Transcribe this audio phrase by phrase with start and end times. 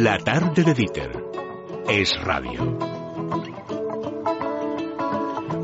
[0.00, 1.10] La tarde de Dieter
[1.86, 2.64] es radio.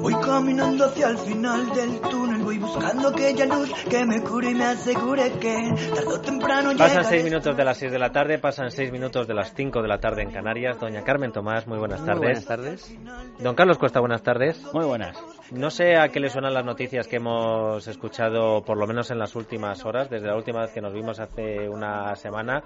[0.02, 4.54] Voy caminando hacia el final del túnel, voy buscando aquella luz que me cure y
[4.54, 5.56] me asegure que
[5.94, 7.04] tarde o temprano Pasan llegaré.
[7.08, 9.88] seis minutos de las seis de la tarde, pasan seis minutos de las cinco de
[9.88, 10.78] la tarde en Canarias.
[10.78, 12.20] Doña Carmen Tomás, muy buenas Muy tardes.
[12.20, 12.94] buenas tardes.
[13.38, 14.62] Don Carlos Cuesta, buenas tardes.
[14.74, 15.16] Muy buenas.
[15.52, 19.18] No sé a qué le suenan las noticias que hemos escuchado, por lo menos en
[19.18, 22.64] las últimas horas, desde la última vez que nos vimos hace una semana,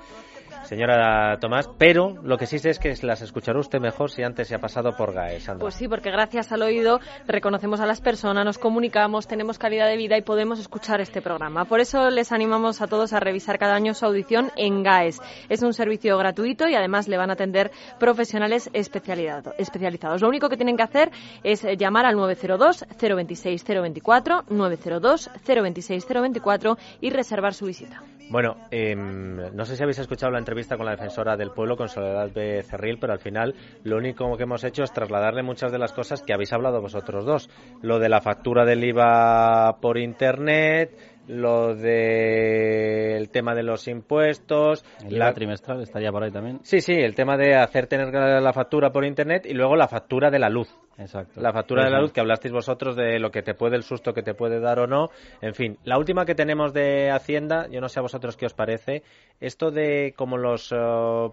[0.65, 4.49] señora Tomás, pero lo que sí sé es que las escuchará usted mejor si antes
[4.49, 5.41] se ha pasado por GAE.
[5.41, 5.61] Sandra.
[5.61, 9.99] Pues sí, porque gracias al oído reconocemos a las personas, nos comunicamos, tenemos calidad de
[9.99, 11.67] vida y podemos escuchar este programa.
[11.67, 15.21] Por eso les animamos a todos a revisar cada año su audición en GAES.
[15.51, 20.23] Es un servicio gratuito y además le van a atender profesionales especializado- especializados.
[20.23, 21.11] Lo único que tienen que hacer
[21.43, 22.70] es llamar al 902
[23.01, 28.03] 026 024 902 026 024 y reservar su visita.
[28.31, 31.89] Bueno, em, no sé si habéis escuchado la entrevista con la defensora del pueblo, con
[31.89, 35.93] Soledad Becerril, pero al final lo único que hemos hecho es trasladarle muchas de las
[35.93, 37.51] cosas que habéis hablado vosotros dos.
[37.83, 45.19] Lo de la factura del IVA por Internet, lo del tema de los impuestos, El
[45.19, 46.61] la- IVA trimestral estaría por ahí también.
[46.63, 50.31] Sí, sí, el tema de hacer tener la factura por Internet y luego la factura
[50.31, 50.69] de la luz.
[50.99, 51.41] Exacto.
[51.41, 54.13] La factura de la luz que hablasteis vosotros de lo que te puede, el susto
[54.13, 55.09] que te puede dar o no.
[55.41, 58.55] En fin, la última que tenemos de Hacienda, yo no sé a vosotros qué os
[58.55, 59.03] parece,
[59.41, 60.77] esto de como los eh,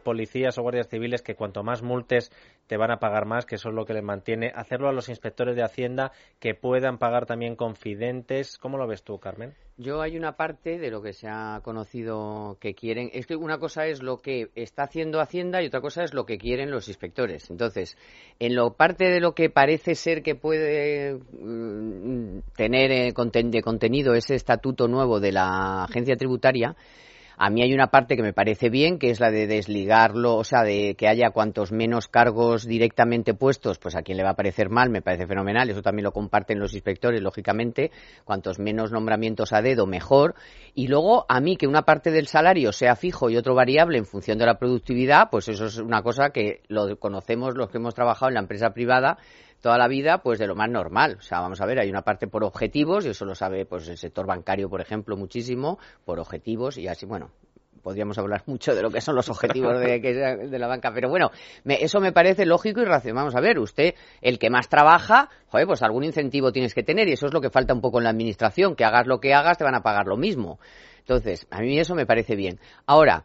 [0.03, 2.31] policías o guardias civiles que cuanto más multes
[2.67, 5.09] te van a pagar más, que eso es lo que les mantiene, hacerlo a los
[5.09, 8.57] inspectores de Hacienda que puedan pagar también confidentes.
[8.57, 9.53] ¿Cómo lo ves tú, Carmen?
[9.79, 13.11] Yo hay una parte de lo que se ha conocido que quieren.
[13.13, 16.25] Es que una cosa es lo que está haciendo Hacienda y otra cosa es lo
[16.25, 17.51] que quieren los inspectores.
[17.51, 17.95] Entonces,
[18.39, 24.13] en lo parte de lo que parece ser que puede mm, tener eh, de contenido
[24.13, 26.75] ese estatuto nuevo de la agencia tributaria,
[27.39, 30.43] a mí hay una parte que me parece bien, que es la de desligarlo, o
[30.43, 34.35] sea, de que haya cuantos menos cargos directamente puestos, pues a quien le va a
[34.35, 35.69] parecer mal, me parece fenomenal.
[35.69, 37.91] Eso también lo comparten los inspectores, lógicamente.
[38.25, 40.33] Cuantos menos nombramientos a dedo, mejor.
[40.73, 44.05] Y luego, a mí, que una parte del salario sea fijo y otro variable en
[44.07, 47.93] función de la productividad, pues eso es una cosa que lo conocemos los que hemos
[47.93, 49.19] trabajado en la empresa privada
[49.61, 51.17] toda la vida, pues de lo más normal.
[51.19, 53.87] O sea, vamos a ver, hay una parte por objetivos, y eso lo sabe pues
[53.87, 57.31] el sector bancario, por ejemplo, muchísimo, por objetivos, y así, bueno,
[57.83, 61.31] podríamos hablar mucho de lo que son los objetivos de, de la banca, pero bueno,
[61.63, 63.23] me- eso me parece lógico y racional.
[63.23, 67.07] Vamos a ver, usted, el que más trabaja, joder, pues algún incentivo tienes que tener,
[67.07, 69.33] y eso es lo que falta un poco en la administración, que hagas lo que
[69.33, 70.59] hagas, te van a pagar lo mismo.
[70.99, 72.59] Entonces, a mí eso me parece bien.
[72.85, 73.23] Ahora,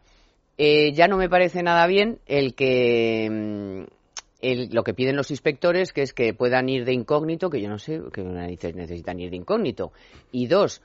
[0.57, 3.93] eh, ya no me parece nada bien el que mm,
[4.43, 7.69] el- lo que piden los inspectores, que es que puedan ir de incógnito, que yo
[7.69, 9.91] no sé que necesitan ir de incógnito.
[10.31, 10.81] Y dos,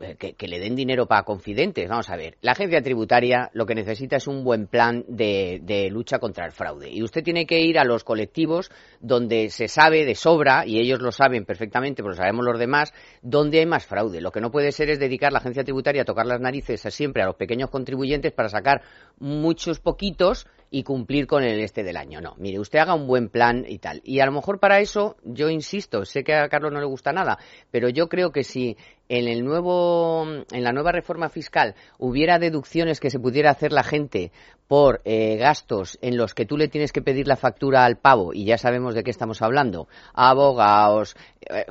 [0.00, 1.88] eh, que, le den dinero para confidentes.
[1.88, 5.90] Vamos a ver, la agencia tributaria lo que necesita es un buen plan de, de
[5.90, 6.90] lucha contra el fraude.
[6.90, 8.70] Y usted tiene que ir a los colectivos
[9.00, 12.92] donde se sabe de sobra, y ellos lo saben perfectamente, pero lo sabemos los demás,
[13.22, 14.20] donde hay más fraude.
[14.20, 17.22] Lo que no puede ser es dedicar la agencia tributaria a tocar las narices siempre
[17.22, 18.82] a los pequeños contribuyentes para sacar
[19.18, 22.22] muchos poquitos y cumplir con el este del año.
[22.22, 24.00] No, mire, usted haga un buen plan y tal.
[24.04, 27.12] Y a lo mejor para eso, yo insisto, sé que a Carlos no le gusta
[27.12, 27.38] nada,
[27.70, 28.78] pero yo creo que si
[29.10, 33.84] en el nuevo, en la nueva reforma fiscal hubiera deducciones que se pudiera hacer la
[33.84, 34.32] gente
[34.66, 38.32] por eh, gastos en los que tú le tienes que pedir la factura al pavo,
[38.32, 41.14] y ya sabemos de qué estamos hablando, abogados,
[41.50, 41.66] eh,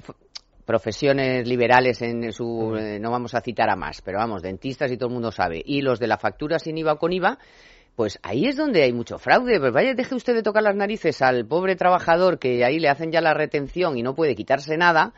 [0.64, 4.98] profesiones liberales en su eh, no vamos a citar a más, pero vamos, dentistas y
[4.98, 7.40] todo el mundo sabe, y los de la factura sin IVA o con IVA,
[7.96, 9.60] pues ahí es donde hay mucho fraude.
[9.60, 13.12] Pues vaya, deje usted de tocar las narices al pobre trabajador que ahí le hacen
[13.12, 15.14] ya la retención y no puede quitarse nada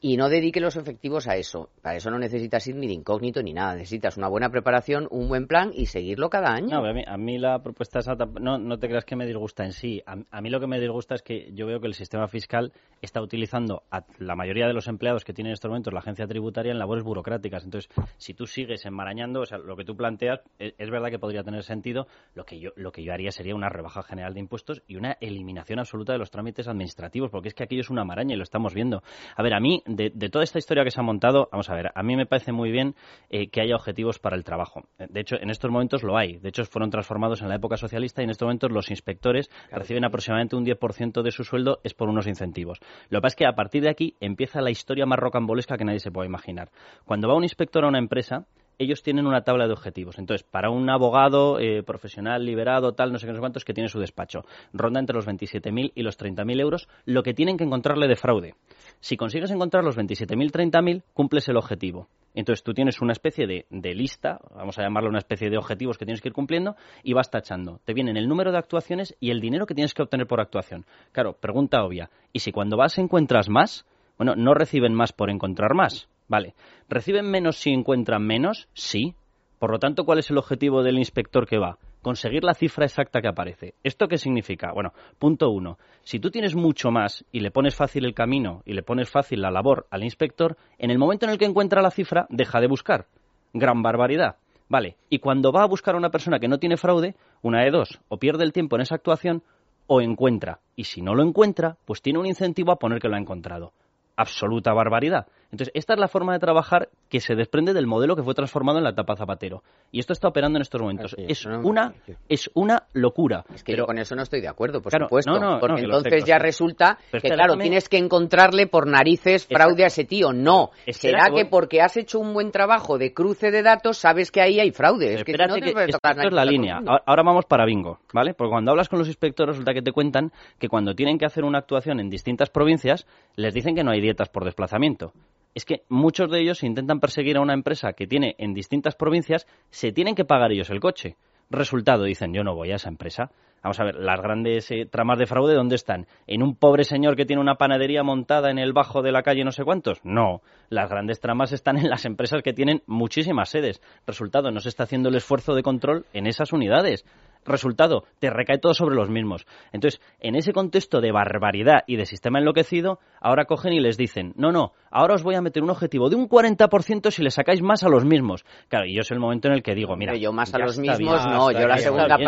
[0.00, 1.70] y no dedique los efectivos a eso.
[1.82, 3.74] Para eso no necesitas ir ni de incógnito ni nada.
[3.74, 6.80] Necesitas una buena preparación, un buen plan y seguirlo cada año.
[6.80, 9.64] No, a mí, a mí la propuesta esa, no, no te creas que me disgusta
[9.64, 10.02] en sí.
[10.06, 12.72] A, a mí lo que me disgusta es que yo veo que el sistema fiscal
[13.02, 16.26] está utilizando a la mayoría de los empleados que tiene en estos momentos la agencia
[16.26, 17.64] tributaria en labores burocráticas.
[17.64, 21.18] Entonces, si tú sigues enmarañando, o sea, lo que tú planteas es, es verdad que
[21.18, 22.06] podría tener sentido.
[22.34, 25.16] Lo que yo lo que yo haría sería una rebaja general de impuestos y una
[25.20, 28.44] eliminación absoluta de los trámites administrativos, porque es que aquello es una maraña y lo
[28.44, 29.02] estamos viendo.
[29.36, 31.74] A ver, a mí de, de toda esta historia que se ha montado, vamos a
[31.74, 32.94] ver, a mí me parece muy bien
[33.30, 34.84] eh, que haya objetivos para el trabajo.
[34.98, 36.38] De hecho, en estos momentos lo hay.
[36.38, 40.04] De hecho, fueron transformados en la época socialista y en estos momentos los inspectores reciben
[40.04, 42.78] aproximadamente un 10% de su sueldo es por unos incentivos.
[43.08, 45.84] Lo que pasa es que a partir de aquí empieza la historia más rocambolesca que
[45.84, 46.70] nadie se puede imaginar.
[47.04, 48.46] Cuando va un inspector a una empresa,
[48.78, 50.18] ellos tienen una tabla de objetivos.
[50.18, 53.74] Entonces, para un abogado eh, profesional, liberado, tal, no sé qué, no sé cuántos, que
[53.74, 57.64] tiene su despacho, ronda entre los 27.000 y los 30.000 euros lo que tienen que
[57.64, 58.54] encontrarle de fraude.
[59.00, 62.08] Si consigues encontrar los 27.000, 30.000, cumples el objetivo.
[62.34, 66.04] Entonces tú tienes una especie de, lista, vamos a llamarlo una especie de objetivos que
[66.04, 67.80] tienes que ir cumpliendo y vas tachando.
[67.84, 70.86] Te vienen el número de actuaciones y el dinero que tienes que obtener por actuación.
[71.10, 72.10] Claro, pregunta obvia.
[72.32, 73.86] ¿Y si cuando vas encuentras más?
[74.18, 76.08] Bueno, ¿no reciben más por encontrar más?
[76.28, 76.54] Vale.
[76.88, 78.68] ¿Reciben menos si encuentran menos?
[78.74, 79.14] Sí.
[79.58, 81.78] Por lo tanto, ¿cuál es el objetivo del inspector que va?
[82.02, 83.74] Conseguir la cifra exacta que aparece.
[83.82, 84.72] ¿Esto qué significa?
[84.72, 85.78] Bueno, punto uno.
[86.04, 89.42] Si tú tienes mucho más y le pones fácil el camino y le pones fácil
[89.42, 92.68] la labor al inspector, en el momento en el que encuentra la cifra, deja de
[92.68, 93.06] buscar.
[93.52, 94.36] Gran barbaridad.
[94.68, 94.96] Vale.
[95.08, 98.00] Y cuando va a buscar a una persona que no tiene fraude, una de dos,
[98.08, 99.42] o pierde el tiempo en esa actuación
[99.86, 100.60] o encuentra.
[100.76, 103.72] Y si no lo encuentra, pues tiene un incentivo a poner que lo ha encontrado.
[104.16, 105.26] Absoluta barbaridad.
[105.50, 108.78] Entonces, esta es la forma de trabajar que se desprende del modelo que fue transformado
[108.78, 109.62] en la etapa Zapatero.
[109.90, 111.14] Y esto está operando en estos momentos.
[111.14, 111.94] Así es, una,
[112.28, 113.44] es una locura.
[113.54, 115.32] Es que Pero- yo con eso no estoy de acuerdo, por Claro, supuesto.
[115.32, 116.42] no, no, porque sé, entonces ya sé.
[116.42, 120.34] resulta Pero que, claro, tienes que encontrarle por narices fraude a ese tío.
[120.34, 120.70] No.
[120.88, 124.60] Será que porque has hecho un buen trabajo de cruce de datos, sabes que ahí
[124.60, 125.14] hay fraude.
[125.14, 126.80] Es que no te que puedes esto, tocar esto es la línea.
[127.06, 128.34] Ahora vamos para bingo, ¿vale?
[128.34, 131.44] Porque cuando hablas con los inspectores resulta que te cuentan que cuando tienen que hacer
[131.44, 133.06] una actuación en distintas provincias
[133.36, 135.12] les dicen que no hay dietas por desplazamiento.
[135.54, 139.46] Es que muchos de ellos intentan perseguir a una empresa que tiene en distintas provincias,
[139.70, 141.16] se tienen que pagar ellos el coche.
[141.50, 143.30] Resultado, dicen, yo no voy a esa empresa.
[143.62, 146.06] Vamos a ver, las grandes eh, tramas de fraude, ¿dónde están?
[146.26, 149.44] ¿En un pobre señor que tiene una panadería montada en el bajo de la calle
[149.44, 149.98] no sé cuántos?
[150.04, 150.42] No.
[150.68, 153.82] Las grandes tramas están en las empresas que tienen muchísimas sedes.
[154.06, 157.04] Resultado, no se está haciendo el esfuerzo de control en esas unidades.
[157.44, 159.46] Resultado, te recae todo sobre los mismos.
[159.72, 164.32] Entonces, en ese contexto de barbaridad y de sistema enloquecido, ahora cogen y les dicen,
[164.36, 167.62] no, no, ahora os voy a meter un objetivo de un 40% si le sacáis
[167.62, 168.44] más a los mismos.
[168.68, 170.58] Claro, y yo es el momento en el que digo, mira, Pero yo más a
[170.58, 172.18] los mismos bien, no, yo la segunda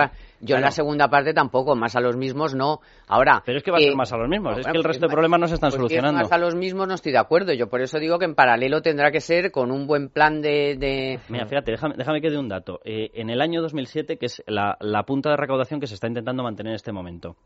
[0.43, 0.73] yo en la Claro.
[0.73, 2.81] segunda parte tampoco, más a los mismos no.
[3.07, 4.85] Ahora, Pero es que va a eh, ser más a los mismos, es que el
[4.85, 6.21] resto de problemas no se están pues solucionando.
[6.23, 7.53] más a los mismos no estoy de acuerdo.
[7.53, 10.77] Yo por eso digo que en paralelo tendrá que ser con un buen plan de,
[10.79, 12.81] de- Mira, fíjate, déjame, déjame que dé un dato.
[12.85, 16.07] Eh, en el año 2007, que es la, la punta de recaudación que se está
[16.07, 17.37] intentando mantener en este momento,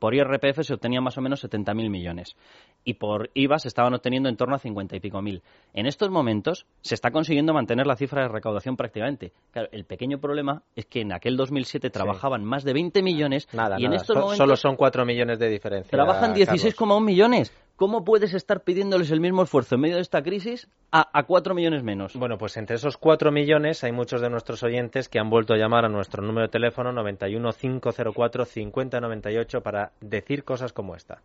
[0.00, 2.34] por IRPF se obtenían más o menos 70.000 millones
[2.82, 5.42] y por IVA se estaban obteniendo en torno a 50 y pico mil.
[5.74, 9.32] En estos momentos se está consiguiendo mantener la cifra de recaudación prácticamente.
[9.52, 13.76] Claro, el pequeño problema es que en aquel 2007 trabajaban más de 20 millones Nada,
[13.78, 15.90] y en estos So- momentos Solo son 4 millones de diferencia.
[15.90, 16.64] trabajan Carlos.
[16.64, 17.52] 16,1 millones.
[17.82, 21.52] ¿Cómo puedes estar pidiéndoles el mismo esfuerzo en medio de esta crisis a, a 4
[21.52, 22.16] millones menos?
[22.16, 25.56] Bueno, pues entre esos 4 millones hay muchos de nuestros oyentes que han vuelto a
[25.56, 31.18] llamar a nuestro número de teléfono 91 504 5098 para decir cosas como esta.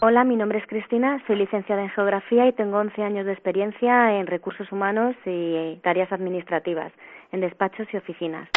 [0.00, 4.18] Hola, mi nombre es Cristina, soy licenciada en Geografía y tengo 11 años de experiencia
[4.18, 6.90] en recursos humanos y tareas administrativas,
[7.32, 8.48] en despachos y oficinas.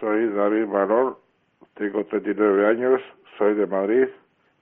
[0.00, 1.20] Soy David Valor,
[1.74, 3.02] tengo 39 años,
[3.36, 4.08] soy de Madrid.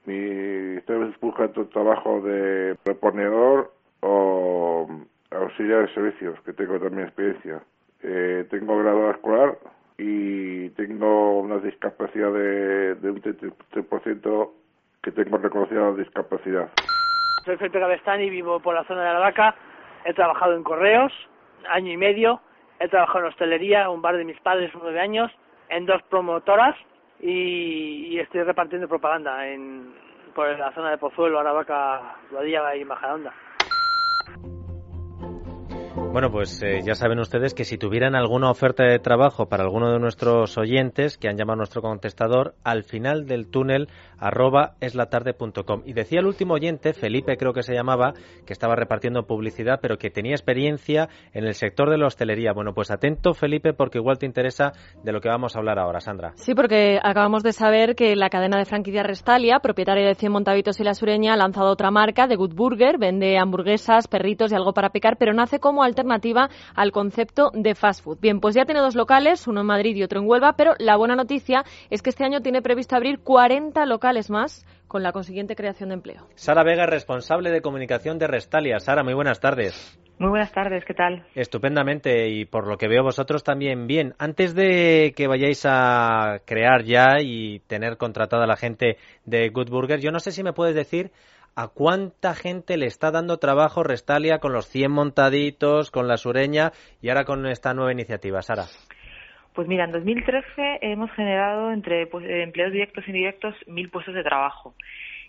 [0.06, 4.88] Mi, estoy buscando trabajo de reponedor o
[5.32, 7.60] auxiliar de servicios, que tengo también experiencia.
[8.02, 9.58] Eh, tengo grado escolar
[9.98, 14.50] y tengo una discapacidad de, de un 33%
[15.02, 16.70] que tengo reconocida la discapacidad.
[17.44, 19.56] Soy Felipe Gavestani, vivo por la zona de la vaca.
[20.04, 21.12] He trabajado en correos,
[21.68, 22.40] año y medio.
[22.78, 25.32] He trabajado en hostelería, un bar de mis padres, nueve años,
[25.68, 26.76] en dos promotoras
[27.20, 29.94] y, y estoy repartiendo propaganda en,
[30.34, 33.32] por la zona de Pozuelo, Aravaca, Guadilla y Majadahonda.
[36.16, 39.92] Bueno, pues eh, ya saben ustedes que si tuvieran alguna oferta de trabajo para alguno
[39.92, 43.88] de nuestros oyentes que han llamado nuestro contestador, al final del túnel
[44.18, 45.82] arroba eslatarde.com.
[45.84, 48.14] Y decía el último oyente, Felipe creo que se llamaba,
[48.46, 52.54] que estaba repartiendo publicidad, pero que tenía experiencia en el sector de la hostelería.
[52.54, 54.72] Bueno, pues atento Felipe porque igual te interesa
[55.04, 56.32] de lo que vamos a hablar ahora, Sandra.
[56.36, 60.80] Sí, porque acabamos de saber que la cadena de franquicias Restalia, propietaria de 100 Montavitos
[60.80, 64.72] y La Sureña, ha lanzado otra marca, The Good Burger, vende hamburguesas, perritos y algo
[64.72, 66.05] para picar, pero nace como alternativa
[66.74, 68.18] al concepto de fast food.
[68.20, 70.96] Bien, pues ya tiene dos locales, uno en Madrid y otro en Huelva, pero la
[70.96, 75.56] buena noticia es que este año tiene previsto abrir 40 locales más con la consiguiente
[75.56, 76.26] creación de empleo.
[76.34, 78.78] Sara Vega, responsable de comunicación de Restalia.
[78.78, 79.98] Sara, muy buenas tardes.
[80.18, 81.26] Muy buenas tardes, ¿qué tal?
[81.34, 84.14] Estupendamente y por lo que veo vosotros también bien.
[84.18, 88.96] Antes de que vayáis a crear ya y tener contratada a la gente
[89.26, 91.10] de Good Burger, yo no sé si me puedes decir
[91.56, 96.72] a cuánta gente le está dando trabajo Restalia con los 100 montaditos, con la sureña
[97.00, 98.64] y ahora con esta nueva iniciativa, Sara.
[99.54, 104.14] Pues mira, en 2013 hemos generado entre pues, eh, empleos directos e indirectos mil puestos
[104.14, 104.74] de trabajo.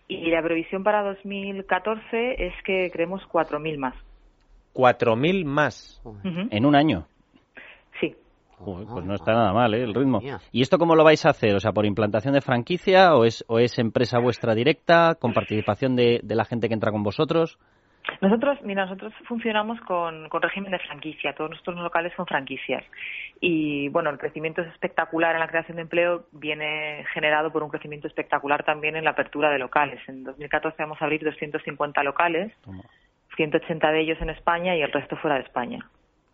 [0.09, 3.95] Y la previsión para 2014 es que creemos 4.000 más.
[4.73, 6.01] 4.000 más.
[6.51, 7.07] En un año.
[8.63, 9.83] Pues no está nada mal, ¿eh?
[9.83, 10.19] El ritmo.
[10.51, 11.55] ¿Y esto cómo lo vais a hacer?
[11.55, 15.95] O sea, ¿por implantación de franquicia o es, o es empresa vuestra directa con participación
[15.95, 17.59] de, de la gente que entra con vosotros?
[18.21, 21.33] Nosotros, mira, nosotros funcionamos con, con régimen de franquicia.
[21.33, 22.83] Todos nuestros locales son franquicias.
[23.39, 27.69] Y bueno, el crecimiento es espectacular en la creación de empleo, viene generado por un
[27.69, 29.99] crecimiento espectacular también en la apertura de locales.
[30.07, 32.51] En 2014 vamos a abrir 250 locales,
[33.35, 35.85] 180 de ellos en España y el resto fuera de España.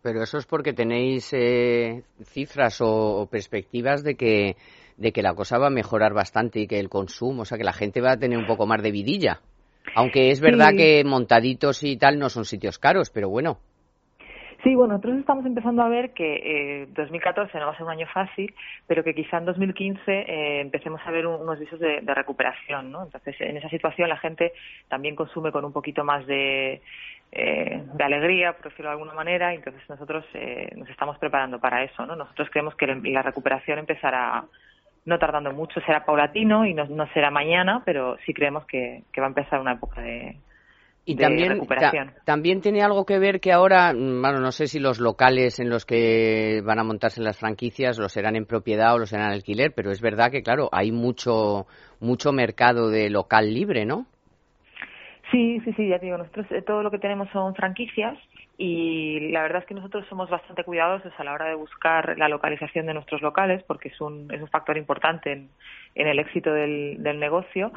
[0.04, 4.54] Pero eso es porque tenéis eh, cifras o, perspectivas de que,
[4.98, 7.64] de que la cosa va a mejorar bastante y que el consumo, o sea, que
[7.64, 9.40] la gente va a tener un poco más de vidilla.
[9.96, 13.56] Aunque es verdad que montaditos y tal no son sitios caros, pero bueno.
[14.64, 17.92] Sí, bueno, nosotros estamos empezando a ver que eh, 2014 no va a ser un
[17.92, 18.54] año fácil,
[18.86, 23.04] pero que quizá en 2015 eh, empecemos a ver unos visos de, recuperación, ¿no?
[23.04, 24.54] Entonces, en esa situación la gente
[24.88, 26.80] también consume con un poquito más de,
[27.30, 31.60] eh, de alegría, por decirlo de alguna manera, y entonces nosotros eh, nos estamos preparando
[31.60, 32.16] para eso, ¿no?
[32.16, 34.44] Nosotros creemos que la recuperación empezará
[35.04, 39.24] no tardando mucho, será paulatino y no, no será mañana, pero sí creemos que, va
[39.24, 40.38] a empezar una época de,
[41.06, 42.12] y también, recuperación.
[42.24, 45.68] también tiene algo que ver que ahora, mm, bueno, no sé si los locales en
[45.68, 49.32] los que van a montarse las franquicias los serán en propiedad o los serán en
[49.32, 51.66] alquiler, pero es verdad que, claro, hay mucho,
[52.00, 54.06] mucho mercado de local libre, ¿no?
[55.30, 58.16] Sí, sí, sí, ya digo, nosotros eh, todo lo que tenemos son franquicias
[58.56, 62.28] y la verdad es que nosotros somos bastante cuidadosos a la hora de buscar la
[62.28, 65.48] localización de nuestros locales porque es un, es un factor importante en,
[65.96, 67.72] en el éxito del, del negocio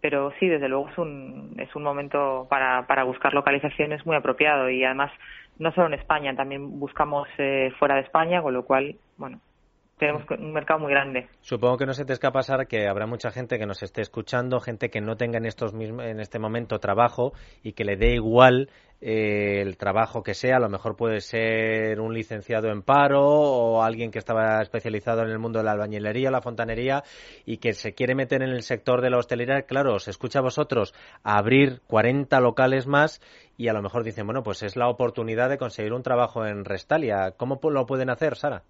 [0.00, 4.70] pero sí, desde luego es un, es un momento para, para buscar localizaciones muy apropiado
[4.70, 5.12] y además
[5.58, 9.40] no solo en España, también buscamos eh, fuera de España, con lo cual, bueno,
[10.00, 11.28] tenemos un mercado muy grande.
[11.42, 14.60] Supongo que no se te escapa pasar que habrá mucha gente que nos esté escuchando,
[14.60, 18.70] gente que no tenga en estos en este momento trabajo y que le dé igual
[19.02, 23.82] eh, el trabajo que sea, a lo mejor puede ser un licenciado en paro o
[23.82, 27.02] alguien que estaba especializado en el mundo de la albañilería, la fontanería
[27.44, 29.62] y que se quiere meter en el sector de la hostelería.
[29.62, 33.20] Claro, os escucha a vosotros abrir 40 locales más
[33.58, 36.64] y a lo mejor dicen, bueno, pues es la oportunidad de conseguir un trabajo en
[36.64, 37.32] Restalia.
[37.36, 38.62] ¿Cómo lo pueden hacer, Sara?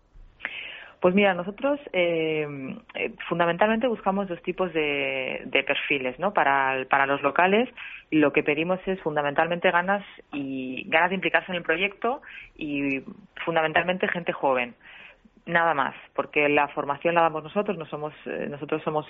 [1.01, 2.47] Pues mira, nosotros eh,
[2.95, 6.35] eh, fundamentalmente buscamos dos tipos de, perfiles, ¿no?
[6.35, 7.69] Para, para los locales
[8.11, 12.21] lo que pedimos es fundamentalmente ganas y ganas de implicarse en el proyecto
[12.57, 13.03] y
[13.45, 14.75] fundamentalmente gente joven
[15.47, 19.07] nada más, porque la formación la damos nosotros, no somos, eh, nosotros somos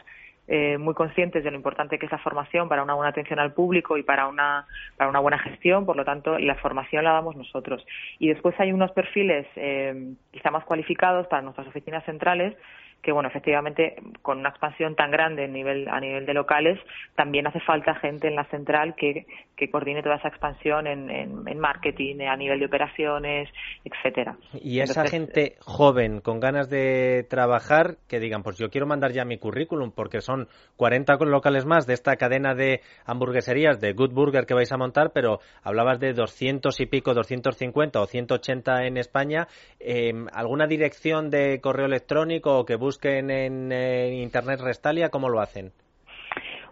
[0.49, 3.53] eh, muy conscientes de lo importante que es la formación para una buena atención al
[3.53, 4.67] público y para una,
[4.97, 7.87] para una buena gestión, por lo tanto, la formación la damos nosotros.
[8.19, 12.57] Y después hay unos perfiles eh, quizá más cualificados para nuestras oficinas centrales
[13.03, 16.79] que bueno, efectivamente, con una expansión tan grande a nivel, a nivel de locales,
[17.17, 19.27] también hace falta gente en la central que,
[19.57, 23.49] que coordine toda esa expansión en, en, marketing, a nivel de operaciones,
[23.85, 24.37] etcétera.
[24.55, 29.25] Y esa gente joven, con ganas de trabajar, que digan, pues yo quiero mandar ya
[29.25, 34.47] mi currículum, porque son 40 locales más de esta cadena de hamburgueserías de Good Burger
[34.47, 39.49] que vais a montar, pero hablabas de 200 y pico, 250 o 180 en España.
[39.79, 43.73] Eh, ¿Alguna dirección de correo electrónico o que busquen en,
[44.13, 45.71] Internet Restalia, ¿cómo lo hacen?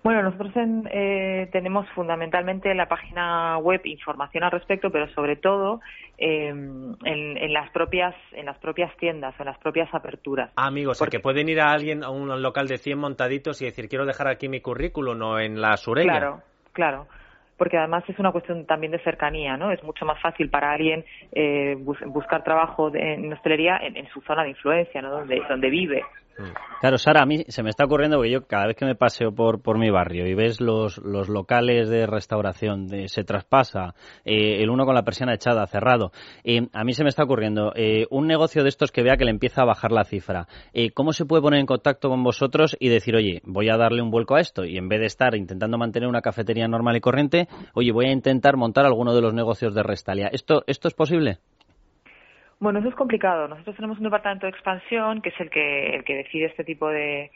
[0.03, 0.53] Bueno, nosotros
[0.91, 5.81] eh, tenemos fundamentalmente en la página web información al respecto, pero sobre todo
[6.17, 10.51] em, en, las propias en las propias tiendas, en las propias aperturas.
[10.57, 11.19] Ah, amigos, porque...
[11.19, 14.27] que pueden ir a alguien a un local de 100 montaditos y decir quiero dejar
[14.27, 16.19] aquí mi currículum o en la sureña.
[16.19, 17.07] Claro, claro
[17.59, 19.73] porque además es una cuestión también de cercanía, ¿no?
[19.73, 24.45] Es mucho más fácil para alguien eh, buscar trabajo en hostelería en, en, su zona
[24.45, 25.11] de influencia, ¿no?
[25.11, 26.05] Donde, donde vive.
[26.80, 29.33] Claro, Sara, a mí se me está ocurriendo porque yo cada vez que me paseo
[29.33, 34.62] por, por mi barrio y ves los, los locales de restauración, de, se traspasa, eh,
[34.62, 36.12] el uno con la persiana echada, cerrado,
[36.45, 39.25] eh, a mí se me está ocurriendo eh, un negocio de estos que vea que
[39.25, 40.47] le empieza a bajar la cifra.
[40.95, 44.11] ¿Cómo se puede poner en contacto con vosotros y decir, oye, voy a darle un
[44.11, 47.49] vuelco a esto y en vez de estar intentando mantener una cafetería normal y corriente,
[47.75, 50.28] oye, voy a intentar montar alguno de los negocios de Restalia?
[50.28, 51.38] ¿Esto, esto es posible?
[52.61, 53.49] Bueno, eso es complicado.
[53.49, 56.88] Nosotros tenemos un departamento de expansión que es el que, el que decide este tipo
[56.88, 57.31] de,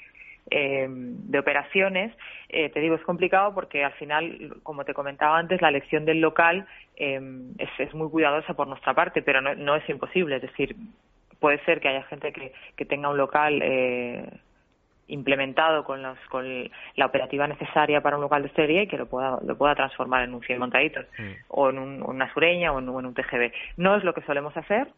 [0.50, 2.12] eh, de operaciones.
[2.48, 6.20] Eh, te digo, es complicado porque al final, como te comentaba antes, la elección del
[6.20, 7.20] local eh,
[7.58, 10.36] es, es, muy cuidadosa por nuestra parte, pero no, no, es imposible.
[10.36, 10.74] Es decir,
[11.38, 14.28] puede ser que haya gente que, que tenga un local eh,
[15.08, 16.46] implementado con, los, con
[16.96, 20.24] la operativa necesaria para un local de hostelería y que lo pueda, lo pueda transformar
[20.24, 21.32] en un 100 montaditos mm.
[21.48, 23.52] o en una sureña o en, un TGB.
[23.76, 24.88] No es lo que solemos hacer,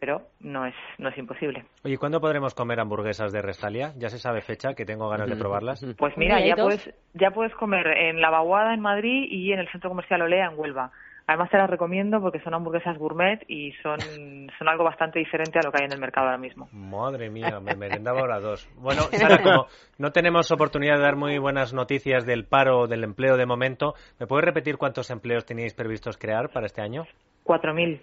[0.00, 1.64] pero no es, no es imposible.
[1.84, 3.92] Oye, ¿cuándo podremos comer hamburguesas de Restalia?
[3.96, 4.74] ¿Ya se sabe fecha?
[4.74, 5.84] Que tengo ganas de probarlas.
[5.98, 9.68] Pues mira, ya puedes, ya puedes comer en La Vaguada, en Madrid, y en el
[9.70, 10.90] Centro Comercial Olea, en Huelva.
[11.26, 13.98] Además te las recomiendo porque son hamburguesas gourmet y son,
[14.58, 16.68] son algo bastante diferente a lo que hay en el mercado ahora mismo.
[16.72, 18.68] Madre mía, me merendaba ahora dos.
[18.76, 19.66] Bueno, Sara, como
[19.98, 23.94] no tenemos oportunidad de dar muy buenas noticias del paro o del empleo de momento,
[24.18, 27.04] ¿me puedes repetir cuántos empleos teníais previstos crear para este año?
[27.44, 28.00] 4.000.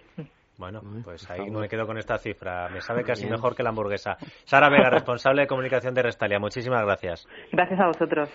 [0.58, 2.68] Bueno, pues ahí me quedo con esta cifra.
[2.68, 4.16] Me sabe casi mejor que la hamburguesa.
[4.44, 6.40] Sara Vega, responsable de comunicación de Restalia.
[6.40, 7.28] Muchísimas gracias.
[7.52, 8.28] Gracias a vosotros.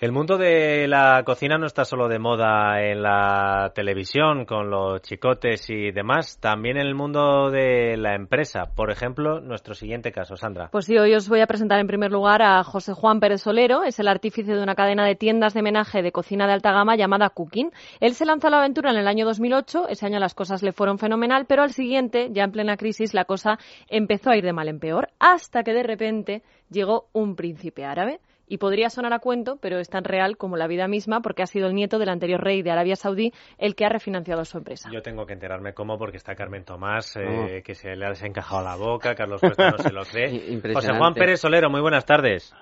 [0.00, 5.02] El mundo de la cocina no está solo de moda en la televisión con los
[5.02, 8.66] chicotes y demás, también en el mundo de la empresa.
[8.76, 10.68] Por ejemplo, nuestro siguiente caso, Sandra.
[10.70, 13.82] Pues sí, hoy os voy a presentar en primer lugar a José Juan Pérez Solero,
[13.82, 16.94] es el artífice de una cadena de tiendas de menaje de cocina de alta gama
[16.94, 17.72] llamada Cooking.
[17.98, 20.70] Él se lanzó a la aventura en el año 2008, ese año las cosas le
[20.70, 24.52] fueron fenomenal, pero al siguiente, ya en plena crisis, la cosa empezó a ir de
[24.52, 29.18] mal en peor, hasta que de repente llegó un príncipe árabe y podría sonar a
[29.18, 32.08] cuento, pero es tan real como la vida misma porque ha sido el nieto del
[32.08, 34.90] anterior rey de Arabia Saudí el que ha refinanciado su empresa.
[34.92, 37.64] Yo tengo que enterarme cómo porque está Carmen Tomás, eh, oh.
[37.64, 40.60] que se le ha desencajado la boca, Carlos Cuesta no se lo cree.
[40.74, 42.54] José Juan Pérez Solero, muy buenas tardes.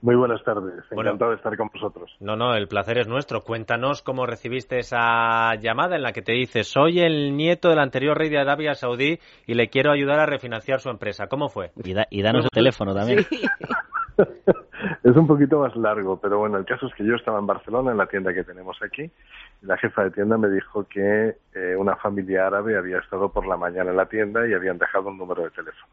[0.00, 2.14] Muy buenas tardes, encantado de estar con vosotros.
[2.20, 3.42] No, no, el placer es nuestro.
[3.42, 8.16] Cuéntanos cómo recibiste esa llamada en la que te dice, soy el nieto del anterior
[8.16, 11.26] rey de Arabia Saudí y le quiero ayudar a refinanciar su empresa.
[11.26, 11.72] ¿Cómo fue?
[11.82, 13.26] Y, danos el teléfono también.
[15.02, 17.90] es un poquito más largo, pero bueno, el caso es que yo estaba en Barcelona,
[17.90, 21.76] en la tienda que tenemos aquí, y la jefa de tienda me dijo que eh,
[21.76, 25.18] una familia árabe había estado por la mañana en la tienda y habían dejado un
[25.18, 25.92] número de teléfono.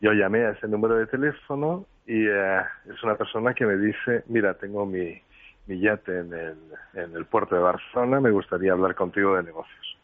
[0.00, 2.60] Yo llamé a ese número de teléfono y eh,
[2.92, 5.20] es una persona que me dice, mira, tengo mi,
[5.66, 6.56] mi yate en el,
[6.94, 9.96] en el puerto de Barcelona, me gustaría hablar contigo de negocios.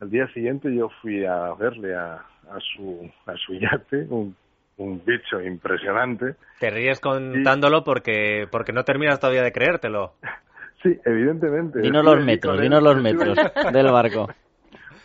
[0.00, 4.34] Al día siguiente yo fui a verle a, a, su, a su yate, un
[4.78, 6.36] un bicho impresionante.
[6.58, 10.14] Te ríes contándolo porque, porque no terminas todavía de creértelo.
[10.80, 11.80] Sí, evidentemente.
[11.80, 13.36] Dinos los metros, dinos los metros
[13.72, 14.28] del barco.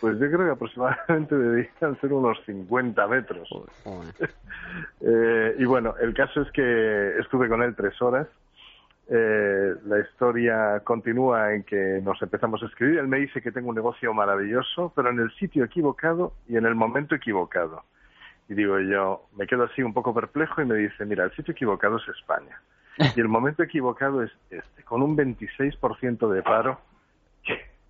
[0.04, 3.48] Pues yo creo que aproximadamente deberían ser unos 50 metros.
[5.00, 8.28] eh, y bueno, el caso es que estuve con él tres horas.
[9.08, 12.98] Eh, la historia continúa en que nos empezamos a escribir.
[12.98, 16.66] Él me dice que tengo un negocio maravilloso, pero en el sitio equivocado y en
[16.66, 17.82] el momento equivocado.
[18.50, 21.52] Y digo yo, me quedo así un poco perplejo y me dice, mira, el sitio
[21.52, 22.60] equivocado es España.
[23.16, 26.78] Y el momento equivocado es este, con un 26% de paro,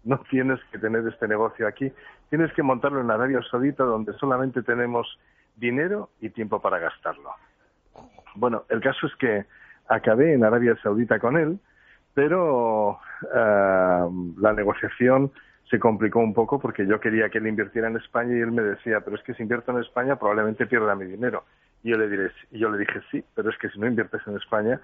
[0.05, 1.93] no tienes que tener este negocio aquí,
[2.31, 5.19] tienes que montarlo en Arabia Saudita donde solamente tenemos
[5.57, 7.31] dinero y tiempo para gastarlo.
[8.35, 9.45] Bueno, el caso es que
[9.89, 11.59] acabé en Arabia Saudita con él,
[12.13, 12.99] pero
[13.35, 14.05] eh,
[14.39, 15.33] la negociación
[15.71, 18.63] se complicó un poco porque yo quería que él invirtiera en España y él me
[18.63, 21.45] decía, pero es que si invierto en España probablemente pierda mi dinero.
[21.83, 24.37] Y yo le, diré, yo le dije, sí, pero es que si no inviertes en
[24.37, 24.81] España,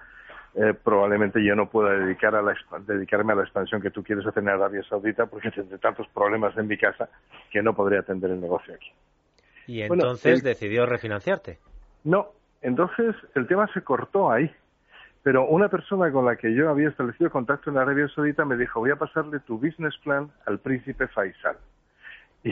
[0.55, 4.25] eh, probablemente yo no pueda dedicar a la, dedicarme a la expansión que tú quieres
[4.25, 7.09] hacer en Arabia Saudita porque tendré tantos problemas en mi casa
[7.49, 8.91] que no podría atender el negocio aquí.
[9.67, 11.59] ¿Y entonces decidió refinanciarte?
[12.03, 12.29] No,
[12.61, 14.51] entonces el tema se cortó ahí.
[15.23, 18.79] Pero una persona con la que yo había establecido contacto en Arabia Saudita me dijo,
[18.79, 21.57] voy a pasarle tu business plan al príncipe Faisal.
[22.43, 22.51] Y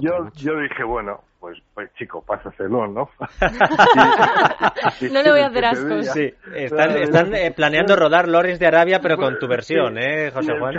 [0.00, 3.10] yo, yo dije, bueno, pues, pues chico, pásaselo, ¿no?
[5.12, 6.02] no le voy a hacer asco.
[6.02, 10.74] Sí, están, eh, planeando rodar Lawrence de Arabia, pero con tu versión, ¿eh, José Juan?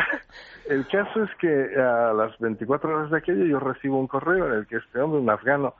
[0.67, 4.53] El, caso es que a las 24 horas de aquello yo recibo un correo en
[4.59, 5.75] el que este hombre, un afgano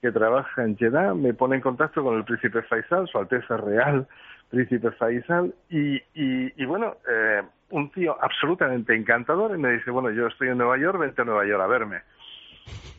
[0.00, 4.08] que trabaja en Jeddah, me pone en contacto con el príncipe Faisal, su Alteza Real,
[4.48, 10.26] Príncipe Faisal, y, y, bueno, eh, un tío absolutamente encantador, y me dice, bueno, yo
[10.26, 12.00] estoy en Nueva York, vente a Nueva York a verme.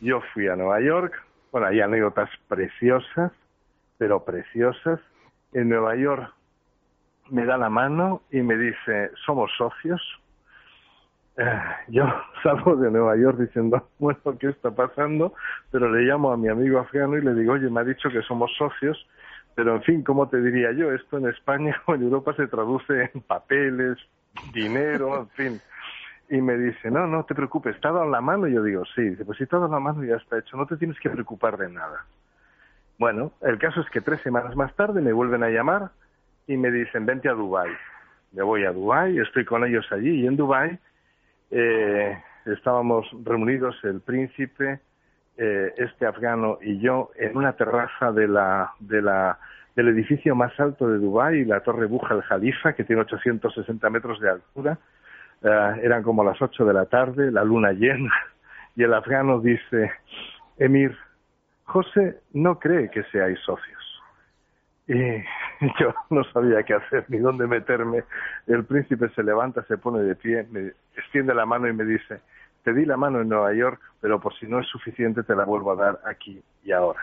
[0.00, 1.14] Yo fui a Nueva York,
[1.50, 3.32] bueno, hay anécdotas preciosas,
[3.98, 5.00] pero preciosas.
[5.52, 6.32] En Nueva York
[7.30, 10.00] me da la mano y me dice, somos socios.
[11.36, 12.04] Eh, yo
[12.42, 15.34] salgo de Nueva York diciendo, bueno, ¿qué está pasando?
[15.70, 18.22] Pero le llamo a mi amigo afgano y le digo, oye, me ha dicho que
[18.22, 19.06] somos socios
[19.54, 20.92] pero en fin, ¿cómo te diría yo?
[20.92, 23.98] Esto en España o en Europa se traduce en papeles,
[24.52, 25.62] dinero, en fin.
[26.32, 28.48] Y me dice, no, no te preocupes, ¿está dado la mano?
[28.48, 29.02] Y yo digo, sí.
[29.02, 31.58] Dice, pues si está dado la mano ya está hecho, no te tienes que preocupar
[31.58, 32.06] de nada.
[32.98, 35.90] Bueno, el caso es que tres semanas más tarde me vuelven a llamar
[36.46, 37.70] y me dicen, vente a Dubái.
[38.32, 40.78] Me voy a Dubái, estoy con ellos allí y en Dubái
[41.50, 44.80] eh, estábamos reunidos el príncipe,
[45.36, 49.38] eh, este afgano y yo en una terraza de la, de la,
[49.76, 54.18] del edificio más alto de Dubái, la Torre Buja al Jalifa, que tiene 860 metros
[54.18, 54.78] de altura.
[55.42, 58.12] Eh, eran como las 8 de la tarde, la luna llena,
[58.76, 59.92] y el afgano dice,
[60.56, 60.96] Emir,
[61.64, 64.02] José no cree que seáis socios.
[64.86, 64.94] Y
[65.80, 68.04] yo no sabía qué hacer ni dónde meterme.
[68.46, 72.20] El príncipe se levanta, se pone de pie, me extiende la mano y me dice,
[72.62, 75.44] te di la mano en Nueva York, pero por si no es suficiente te la
[75.44, 77.00] vuelvo a dar aquí y ahora.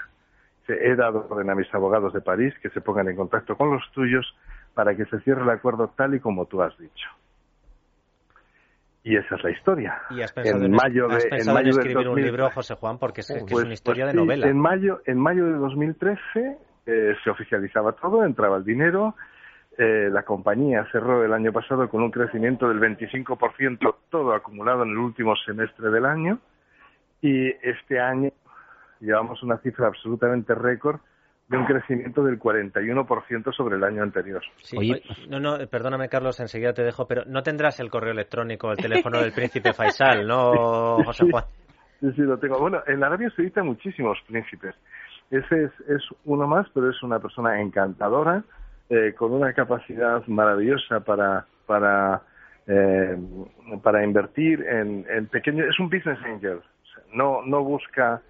[0.67, 3.91] He dado orden a mis abogados de París que se pongan en contacto con los
[3.91, 4.35] tuyos
[4.75, 7.09] para que se cierre el acuerdo tal y como tú has dicho.
[9.03, 10.01] Y esa es la historia.
[10.09, 12.97] ¿Y has pensado en, mayo de, en, mayo escribir un libro, José Juan?
[12.97, 14.47] Porque es, es una historia pues de novela.
[14.47, 19.15] En mayo, en mayo de 2013 eh, se oficializaba todo, entraba el dinero,
[19.77, 24.89] eh, la compañía cerró el año pasado con un crecimiento del 25%, todo acumulado en
[24.89, 26.39] el último semestre del año,
[27.21, 28.31] y este año
[28.99, 30.99] llevamos una cifra absolutamente récord
[31.49, 34.41] de un crecimiento del 41% sobre el año anterior.
[35.29, 39.19] no, no, perdóname Carlos, enseguida te dejo, pero no tendrás el correo electrónico, el teléfono
[39.19, 41.45] del príncipe Faisal, ¿no, José Juan?
[41.99, 42.59] Sí, sí, lo tengo.
[42.59, 44.75] Bueno, en Arabia Saudita hay muchísimos príncipes.
[45.31, 48.43] Ese es, es uno más, pero es una persona encantadora,
[48.89, 52.21] eh, con una capacidad maravillosa para, para,
[52.67, 53.17] eh,
[53.83, 55.67] para invertir en, en pequeños.
[55.67, 56.61] Es un business angel.
[57.13, 58.21] no, no busca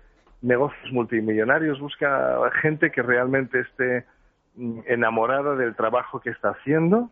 [0.41, 4.06] negocios multimillonarios, busca gente que realmente esté
[4.56, 7.10] mm, enamorada del trabajo que está haciendo.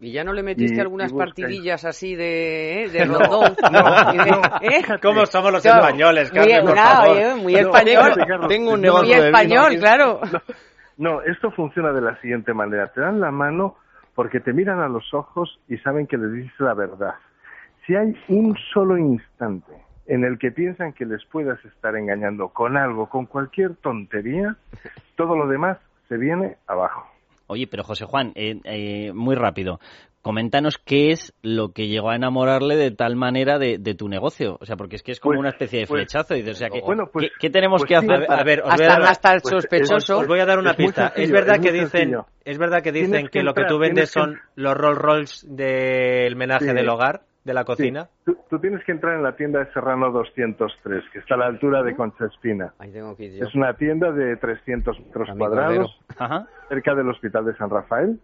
[0.00, 2.88] ¿Y ya no le metiste algunas partidillas así de, ¿eh?
[2.88, 3.44] de no,
[4.60, 4.82] ¿eh?
[5.02, 8.12] ¿Cómo somos los españoles, Carmen, muy, por muy español.
[8.48, 10.20] Tengo un negocio muy español, claro.
[10.96, 12.88] No, esto funciona de la siguiente manera.
[12.88, 13.76] Te dan la mano
[14.14, 17.14] porque te miran a los ojos y saben que les dices la verdad.
[17.86, 19.72] Si hay un solo instante
[20.06, 24.56] en el que piensan que les puedas estar engañando con algo, con cualquier tontería,
[25.16, 27.06] todo lo demás se viene abajo.
[27.46, 29.78] Oye, pero José Juan, eh, eh, muy rápido,
[30.22, 34.56] coméntanos qué es lo que llegó a enamorarle de tal manera de, tu negocio.
[34.60, 36.36] O sea, porque es que es como Pues- una especie de pues- flechazo.
[36.36, 38.26] Y, o sea, que, bueno, pues- ¿qué, qué tenemos pues que sí, hacer?
[38.30, 40.18] A ver, os voy hasta, a dar, hasta el pues, sospechoso.
[40.20, 41.08] os voy a dar una Es pista.
[41.08, 44.12] sencillo, es verdad es que dicen, es verdad que dicen que, lo que tú vendes
[44.12, 46.72] que- son los Rolls Royce del menaje Sí.
[46.72, 48.04] del hogar, de la cocina.
[48.04, 48.10] Sí.
[48.26, 51.46] Tú, tú tienes que entrar en la tienda de Serrano 203, que está a la
[51.46, 52.72] altura de Concha Espina.
[52.78, 53.46] Ahí tengo que ir yo.
[53.46, 56.46] Es una tienda de 300 metros cuadrados, Ajá.
[56.68, 58.20] cerca del Hospital de San Rafael.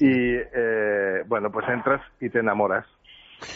[0.00, 2.86] Y eh, bueno, pues entras y te enamoras.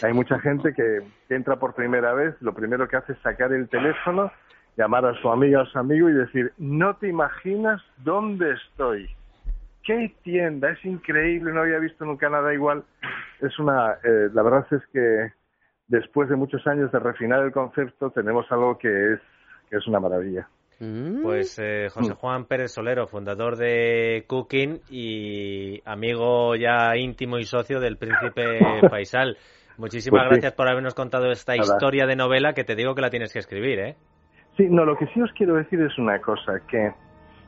[0.03, 3.53] Hay mucha gente que, que entra por primera vez, lo primero que hace es sacar
[3.53, 4.31] el teléfono,
[4.75, 9.09] llamar a su amiga o su amigo y decir, no te imaginas dónde estoy.
[9.87, 10.69] ¡Qué tienda!
[10.71, 12.83] Es increíble, no había visto nunca nada igual.
[13.39, 15.31] Es una, eh, la verdad es que
[15.87, 19.19] después de muchos años de refinar el concepto, tenemos algo que es,
[19.69, 20.45] que es una maravilla.
[20.81, 21.21] Mm.
[21.23, 21.89] Pues eh, Mm.
[21.89, 28.59] José Juan Pérez Solero, fundador de Cooking y amigo ya íntimo y socio del príncipe
[28.91, 29.37] Faisal.
[29.77, 30.41] Muchísimas Pues sí.
[30.41, 31.63] gracias por habernos contado esta Nada.
[31.63, 33.95] historia de novela que te digo que la tienes que escribir, ¿eh?
[34.57, 36.91] Sí, no, lo que sí os quiero decir es una cosa, que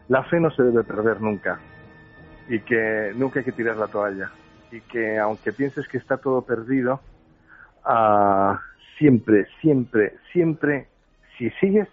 [0.07, 1.59] la fe no se debe perder nunca
[2.49, 4.31] y que nunca hay que tirar la toalla
[4.71, 6.99] y que aunque pienses que está todo perdido,
[7.85, 8.59] ah,
[8.97, 10.87] siempre, siempre, siempre,
[11.37, 11.87] si sigues,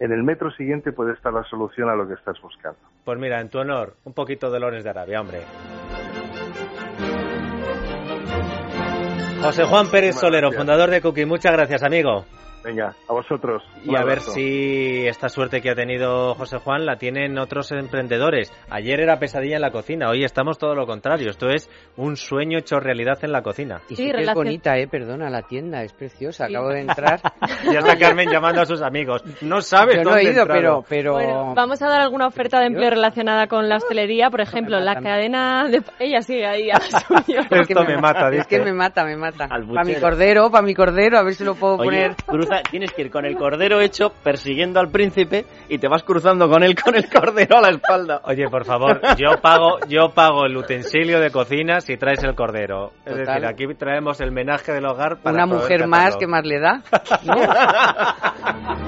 [0.00, 2.78] en el metro siguiente puede estar la solución a lo que estás buscando.
[3.04, 5.40] Pues mira, en tu honor, un poquito de Lones de Arabia, hombre.
[9.42, 12.24] José Juan Pérez Solero, fundador de Cooking, muchas gracias, amigo.
[12.68, 13.62] Venga, a vosotros.
[13.82, 18.52] Y a ver si esta suerte que ha tenido José Juan la tienen otros emprendedores.
[18.68, 21.30] Ayer era pesadilla en la cocina, hoy estamos todo lo contrario.
[21.30, 23.80] Esto es un sueño hecho realidad en la cocina.
[23.88, 26.46] Y Sí, sí que es bonita, eh, perdona, la tienda es preciosa.
[26.46, 26.54] Sí.
[26.54, 27.20] Acabo de entrar.
[27.72, 29.22] Ya está Carmen llamando a sus amigos.
[29.40, 32.60] No sabes Yo no dónde he ido, pero, pero Bueno, vamos a dar alguna oferta
[32.60, 34.28] de empleo relacionada con la hostelería.
[34.28, 35.82] Por ejemplo, la cadena de...
[35.98, 37.40] Ella sigue ahí a suyo.
[37.50, 38.70] Esto me mata, Es que dice.
[38.70, 39.48] me mata, me mata.
[39.48, 42.16] Para mi cordero, para mi cordero, a ver si lo puedo Oye, poner.
[42.26, 46.48] cruza, tienes que ir con el cordero hecho persiguiendo al príncipe y te vas cruzando
[46.48, 48.20] con él con el cordero a la espalda.
[48.24, 52.92] Oye, por favor, yo pago, yo pago el utensilio de cocina si traes el cordero.
[53.04, 53.42] Es Total.
[53.42, 56.82] decir, aquí traemos el menaje del hogar para Una mujer más, que más le da?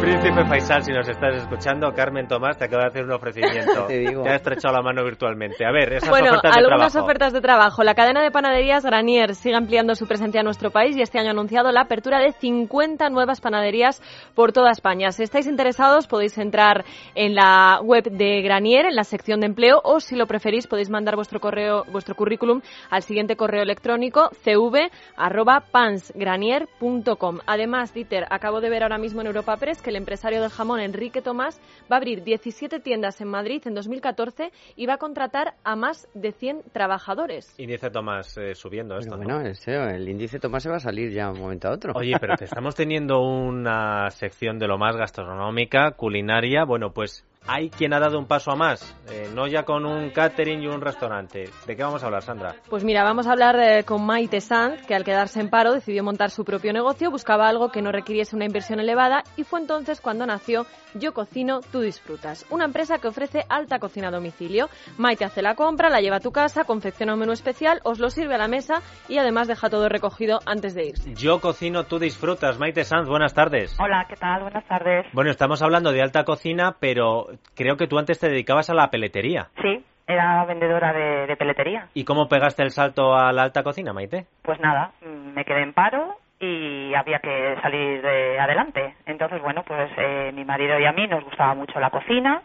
[0.00, 3.84] Príncipe Faisal, si nos estás escuchando, Carmen Tomás te acaba de hacer un ofrecimiento.
[3.86, 4.24] Te digo.
[4.26, 5.62] ha estrechado la mano virtualmente.
[5.66, 7.04] A ver, esas Bueno, ofertas de algunas trabajo.
[7.06, 7.82] ofertas de trabajo.
[7.84, 11.28] La cadena de panaderías Granier sigue ampliando su presencia en nuestro país y este año
[11.28, 14.00] ha anunciado la apertura de 50 nuevas panaderías
[14.34, 15.12] por toda España.
[15.12, 19.82] Si estáis interesados, podéis entrar en la web de Granier, en la sección de empleo,
[19.84, 27.38] o si lo preferís, podéis mandar vuestro correo, vuestro currículum al siguiente correo electrónico cv@pansgranier.com.
[27.46, 30.80] Además, Dieter, acabo de ver ahora mismo en Europa Press que el empresario del jamón
[30.80, 35.54] Enrique Tomás va a abrir 17 tiendas en Madrid en 2014 y va a contratar
[35.64, 37.54] a más de 100 trabajadores.
[37.58, 39.34] Índice Tomás eh, subiendo esto, Pero ¿no?
[39.34, 41.92] bueno, en serio, el índice Tomás se va a salir ya un momento a otro.
[41.94, 46.64] Oye, pero que estamos teniendo una sección de lo más gastronómica, culinaria.
[46.64, 50.10] Bueno, pues hay quien ha dado un paso a más, eh, no ya con un
[50.10, 51.50] catering y un restaurante.
[51.66, 52.54] ¿De qué vamos a hablar, Sandra?
[52.68, 56.04] Pues mira, vamos a hablar eh, con Maite Sanz, que al quedarse en paro decidió
[56.04, 60.00] montar su propio negocio, buscaba algo que no requiriese una inversión elevada y fue entonces
[60.00, 64.68] cuando nació Yo Cocino, Tú Disfrutas, una empresa que ofrece alta cocina a domicilio.
[64.98, 68.10] Maite hace la compra, la lleva a tu casa, confecciona un menú especial, os lo
[68.10, 71.14] sirve a la mesa y además deja todo recogido antes de irse.
[71.14, 72.58] Yo Cocino, Tú Disfrutas.
[72.58, 73.76] Maite Sanz, buenas tardes.
[73.80, 74.42] Hola, ¿qué tal?
[74.42, 75.06] Buenas tardes.
[75.12, 78.90] Bueno, estamos hablando de alta cocina, pero creo que tú antes te dedicabas a la
[78.90, 79.48] peletería.
[79.62, 81.88] Sí, era vendedora de, de peletería.
[81.94, 84.26] ¿Y cómo pegaste el salto a la alta cocina, Maite?
[84.42, 88.94] Pues nada, me quedé en paro y había que salir de adelante.
[89.06, 92.42] Entonces, bueno, pues eh, mi marido y a mí nos gustaba mucho la cocina.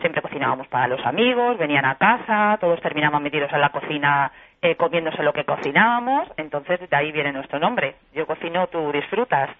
[0.00, 4.30] Siempre cocinábamos para los amigos, venían a casa, todos terminaban metidos en la cocina
[4.62, 6.28] eh, comiéndose lo que cocinábamos.
[6.36, 7.96] Entonces, de ahí viene nuestro nombre.
[8.14, 9.50] Yo cocino, tú disfrutas.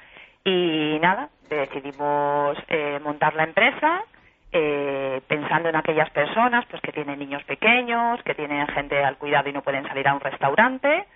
[0.44, 4.04] Y nada, decidimos eh, montar la empresa
[4.52, 9.48] eh, pensando en aquellas personas pues que tienen niños pequeños, que tienen gente al cuidado
[9.48, 11.06] y no pueden salir a un restaurante.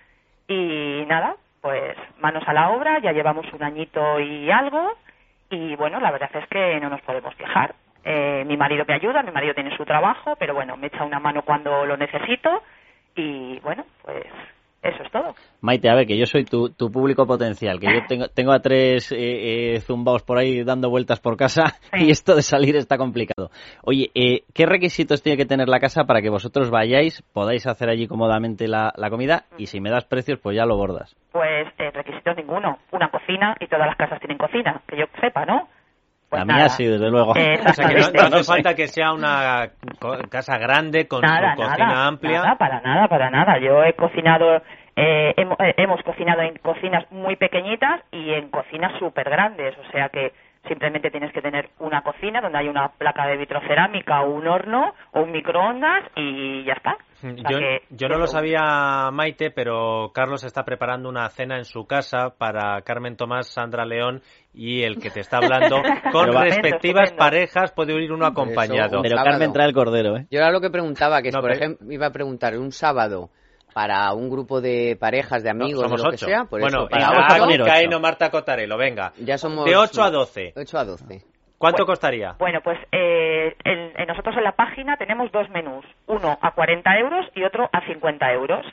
[0.47, 4.93] Y nada, pues manos a la obra, ya llevamos un añito y algo.
[5.49, 7.75] Y bueno, la verdad es que no nos podemos quejar.
[8.05, 11.19] Eh, mi marido me ayuda, mi marido tiene su trabajo, pero bueno, me echa una
[11.19, 12.63] mano cuando lo necesito.
[13.15, 14.25] Y bueno, pues
[14.83, 15.33] eso es todo.
[15.61, 18.59] Maite, a ver, que yo soy tu, tu público potencial, que yo tengo, tengo a
[18.59, 22.97] tres eh, eh, zumbaos por ahí dando vueltas por casa y esto de salir está
[22.97, 23.49] complicado.
[23.83, 27.89] Oye, eh, ¿qué requisitos tiene que tener la casa para que vosotros vayáis, podáis hacer
[27.89, 31.15] allí cómodamente la, la comida y si me das precios, pues ya lo bordas?
[31.31, 32.79] Pues eh, requisitos ninguno.
[32.91, 35.67] Una cocina y todas las casas tienen cocina, que yo sepa, ¿no?
[36.33, 36.59] Pues la nada.
[36.61, 37.35] mía sí, desde luego.
[37.35, 39.69] Eh, O sea, que no, no hace falta que sea una
[39.99, 42.41] co- casa grande con nada, su cocina nada, amplia.
[42.41, 43.59] Nada, para nada, para nada.
[43.59, 44.57] Yo he cocinado,
[44.95, 49.75] eh, eh, hemos cocinado en cocinas muy pequeñitas y en cocinas súper grandes.
[49.77, 50.31] O sea que
[50.67, 54.93] simplemente tienes que tener una cocina donde hay una placa de vitrocerámica o un horno
[55.11, 56.97] o un microondas y ya está.
[57.17, 61.57] O sea Yo, que- yo no lo sabía, Maite, pero Carlos está preparando una cena
[61.57, 64.21] en su casa para Carmen Tomás, Sandra León
[64.53, 65.77] y el que te está hablando
[66.11, 67.71] con Pero respectivas parejas.
[67.71, 69.01] Puede ir uno acompañado.
[69.01, 69.31] Pero sábado.
[69.31, 70.27] Carmen trae el cordero, ¿eh?
[70.31, 72.71] Yo era lo que preguntaba, que es, No, por pero- ejemplo, iba a preguntar un
[72.71, 73.29] sábado
[73.73, 76.25] para un grupo de parejas, de No, amigos, somos de lo ocho.
[76.25, 76.45] que sea.
[76.45, 77.65] Por bueno, eso, para.
[77.65, 79.11] Caíno, Marta Cotarelo, venga.
[79.19, 80.53] ya somos De 8 a 12.
[80.55, 81.21] 8 a 12.
[81.57, 82.35] ¿Cuánto costaría?
[82.39, 86.97] Bueno, pues eh, en- en nosotros en la página tenemos dos menús, uno a 40
[86.99, 88.65] euros y otro a 50 euros.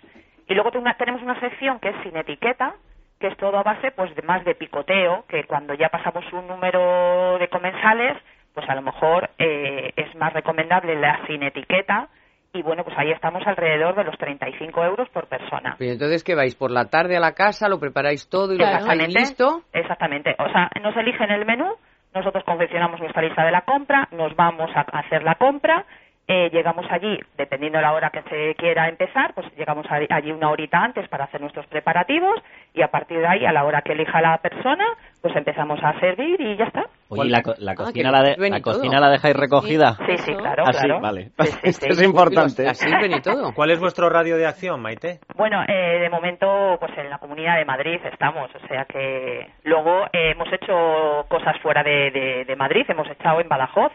[0.48, 2.74] Y luego ten- tenemos una sección que es sin etiqueta,
[3.20, 6.48] que es todo a base pues de más de picoteo, que cuando ya pasamos un
[6.48, 8.16] número de comensales,
[8.54, 12.08] pues a lo mejor eh, es más recomendable la sin etiqueta.
[12.52, 15.76] Y bueno, pues ahí estamos alrededor de los 35 euros por persona.
[15.78, 16.56] Pero entonces, ¿qué vais?
[16.56, 17.68] ¿Por la tarde a la casa?
[17.68, 19.62] ¿Lo preparáis todo y lo dejáis listo?
[19.72, 20.34] Exactamente.
[20.38, 21.76] O sea, nos eligen el menú,
[22.12, 25.84] nosotros confeccionamos nuestra lista de la compra, nos vamos a hacer la compra,
[26.26, 30.50] eh, llegamos allí, dependiendo de la hora que se quiera empezar, pues llegamos allí una
[30.50, 32.40] horita antes para hacer nuestros preparativos
[32.72, 34.84] y a partir de ahí, a la hora que elija la persona,
[35.22, 36.86] pues empezamos a servir y ya está.
[37.11, 39.96] Oye, ¿la, la Ah, cocina, la, de- la cocina la dejáis recogida?
[40.07, 41.01] Sí, sí, claro, Ah, sí, claro.
[41.01, 41.31] vale.
[41.40, 41.92] Sí, sí, Esto sí.
[41.92, 42.68] es importante.
[42.68, 43.53] Así ven y todo.
[43.53, 45.18] ¿Cuál es vuestro radio de acción, Maite?
[45.35, 50.05] Bueno, eh, de momento, pues en la Comunidad de Madrid estamos, o sea que luego
[50.12, 53.92] eh, hemos hecho cosas fuera de, de- de Madrid, hemos estado en Badajoz.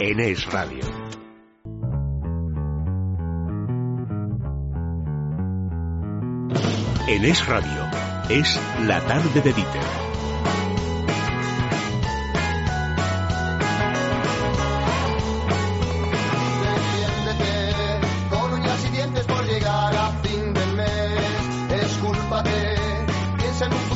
[0.00, 0.84] en Es Radio.
[7.08, 10.09] En Es Radio es la tarde de Dieter.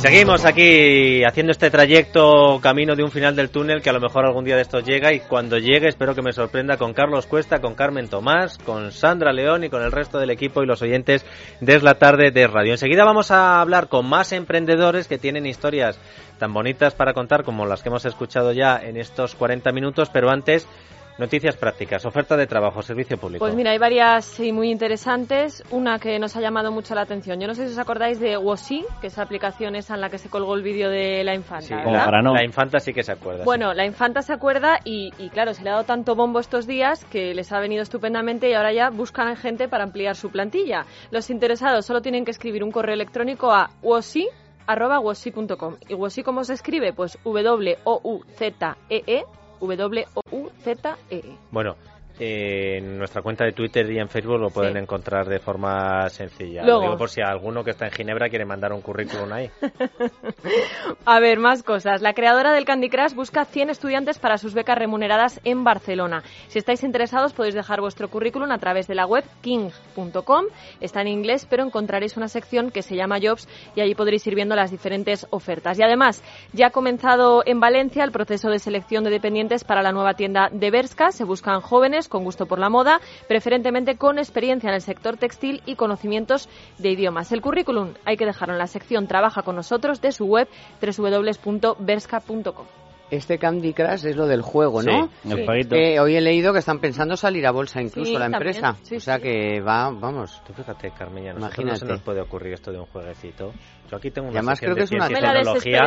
[0.05, 4.27] Seguimos aquí haciendo este trayecto camino de un final del túnel que a lo mejor
[4.27, 7.63] algún día de estos llega y cuando llegue espero que me sorprenda con Carlos Cuesta,
[7.63, 11.25] con Carmen Tomás, con Sandra León y con el resto del equipo y los oyentes
[11.63, 12.73] de la tarde de radio.
[12.73, 15.99] Enseguida vamos a hablar con más emprendedores que tienen historias
[16.39, 20.29] tan bonitas para contar como las que hemos escuchado ya en estos 40 minutos, pero
[20.29, 20.69] antes
[21.19, 23.45] noticias prácticas, oferta de trabajo, servicio público.
[23.45, 25.63] Pues mira, hay varias sí, muy interesantes.
[25.71, 27.41] Una que nos ha llamado mucho la atención.
[27.41, 30.11] Yo no sé si os acordáis de Wosi, que es la aplicación esa en la
[30.11, 31.67] que se colgó el vídeo de la infanta.
[31.67, 32.11] Sí, ¿verdad?
[32.11, 33.41] la, la infanta sí que se acuerda.
[33.41, 33.45] sí.
[33.45, 36.67] Bueno, la infanta se acuerda y, y, claro, se le ha dado tanto bombo estos
[36.67, 40.85] días que les ha venido estupendamente y ahora ya buscan gente para ampliar su plantilla.
[41.11, 44.29] Los interesados solo tienen que escribir un correo electrónico a wosi
[44.67, 45.77] arroba wosi.com.
[45.89, 46.93] ¿Y wosi cómo se escribe?
[46.93, 49.25] Pues W-O-U-Z-E-E,
[49.61, 51.37] W-O-U-Z-E-E.
[51.51, 51.77] Bueno,
[52.19, 54.79] eh, en nuestra cuenta de Twitter y en Facebook lo pueden Sí.
[54.79, 56.61] encontrar de forma sencilla.
[56.63, 56.83] Lo Luego.
[56.83, 59.51] digo por si alguno que está en Ginebra quiere mandar un currículum ahí.
[61.07, 62.03] A ver, más cosas.
[62.03, 66.23] La creadora del Candy Crush busca 100 estudiantes para sus becas remuneradas en Barcelona.
[66.49, 70.45] Si estáis interesados, podéis dejar vuestro currículum a través de la web king.com.
[70.81, 74.35] Está en inglés, pero encontraréis una sección que se llama Jobs y allí podréis ir
[74.35, 75.79] viendo las diferentes ofertas.
[75.79, 76.23] Y además,
[76.53, 80.49] ya ha comenzado en Valencia el proceso de selección de dependientes para la nueva tienda
[80.53, 81.11] de Berska.
[81.13, 85.63] Se buscan jóvenes con gusto por la moda, preferentemente con experiencia en el sector textil
[85.67, 87.33] y conocimientos de idiomas.
[87.33, 90.49] El currículum hay que dejarlo en la sección Trabaja con nosotros de su web
[90.81, 92.67] www.berska.com.
[93.11, 95.09] Este Candy Crush es lo del juego, ¿no?
[95.23, 95.77] Sí, el jueguito.
[96.03, 98.43] Hoy he leído que están pensando salir a bolsa incluso Sí, la también.
[98.57, 98.77] empresa.
[98.83, 99.23] Sí, o sea sí.
[99.23, 100.43] que va, vamos.
[100.47, 101.93] Tú fíjate, Carmen, a nosotros no se Imagínate.
[101.93, 103.53] nos puede ocurrir esto de un jueguecito.
[103.97, 105.81] Aquí tengo una además creo que de es una- tecnología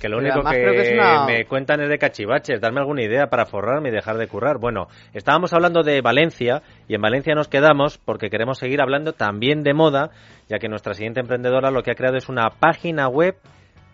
[0.00, 2.60] que lo único además que, una- me cuentan es de cachivaches.
[2.60, 4.58] Darme alguna idea para forrarme y dejar de currar.
[4.58, 9.62] Bueno, estábamos hablando de Valencia y en Valencia nos quedamos porque queremos seguir hablando también
[9.62, 10.10] de moda,
[10.48, 13.36] ya que nuestra siguiente emprendedora lo que ha creado es una página web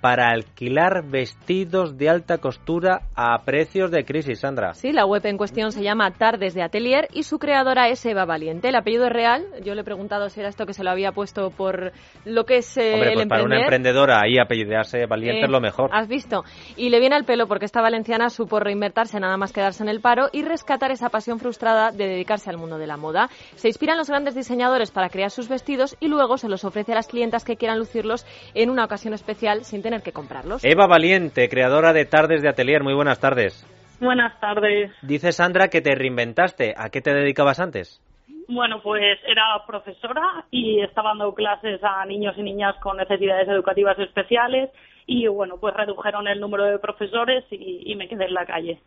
[0.01, 4.75] para alquilar vestidos de alta costura a precios de crisis, Sandra.
[4.75, 8.25] Sí, la web en cuestión se llama Tardes de Atelier y su creadora es Eva
[8.25, 8.69] Valiente.
[8.69, 9.47] El apellido es real.
[9.65, 11.93] Yo le he preguntado si era esto que se lo había puesto por
[12.25, 15.51] lo que es eh, Hombre, el pues para una emprendedora ahí apellidarse valiente Eh, es
[15.51, 15.91] lo mejor.
[15.93, 16.45] Has visto.
[16.77, 20.01] Y le viene al pelo porque esta valenciana supo reinvertirse nada más quedarse en el
[20.01, 23.29] paro y rescatar esa pasión frustrada de dedicarse al mundo de la moda.
[23.57, 26.97] Se inspiran los grandes diseñadores para crear sus vestidos y luego se los ofrece a
[26.97, 30.65] las clientas que quieran lucirlos en una ocasión especial sin tener que comprarlos.
[30.65, 32.83] Eva Valiente, creadora de Tardes de Atelier.
[32.83, 33.67] Muy buenas tardes.
[34.01, 34.93] Buenas tardes.
[35.03, 36.75] Dice Sandra que te reinventaste.
[36.77, 38.01] ¿A qué te dedicabas antes?
[38.49, 43.99] Bueno, pues era profesora y estaba dando clases a niños y niñas con necesidades educativas
[43.99, 44.71] especiales
[45.07, 48.81] y bueno, pues redujeron el número de profesores y, y me quedé en la calle.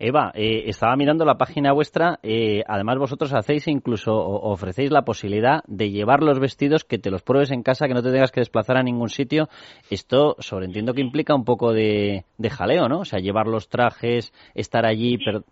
[0.00, 2.18] Eva, eh, estaba mirando la página vuestra.
[2.22, 7.22] eh, además, vosotros hacéis incluso ofrecéis la posibilidad de llevar los vestidos que te los
[7.22, 9.48] pruebes en casa, que no te tengas que desplazar a ningún sitio.
[9.90, 13.00] Esto, sobreentiendo que implica un poco de, de jaleo, ¿no?
[13.00, 15.18] O sea, llevar los trajes, estar allí.
[15.24, 15.42] Pero...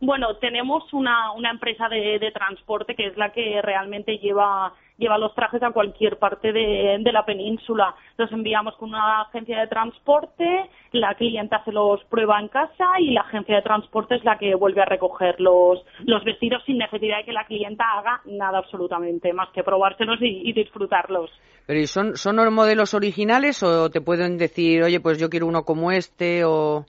[0.00, 5.18] Bueno, tenemos una, una empresa de, de transporte que es la que realmente lleva, lleva
[5.18, 7.94] los trajes a cualquier parte de, de la península.
[8.16, 13.10] Los enviamos con una agencia de transporte, la clienta se los prueba en casa y
[13.12, 17.18] la agencia de transporte es la que vuelve a recoger los, los vestidos sin necesidad
[17.18, 21.30] de que la clienta haga nada absolutamente, más que probárselos y, y disfrutarlos.
[21.66, 25.46] Pero ¿y son, son los modelos originales o te pueden decir, oye, pues yo quiero
[25.46, 26.84] uno como este o...?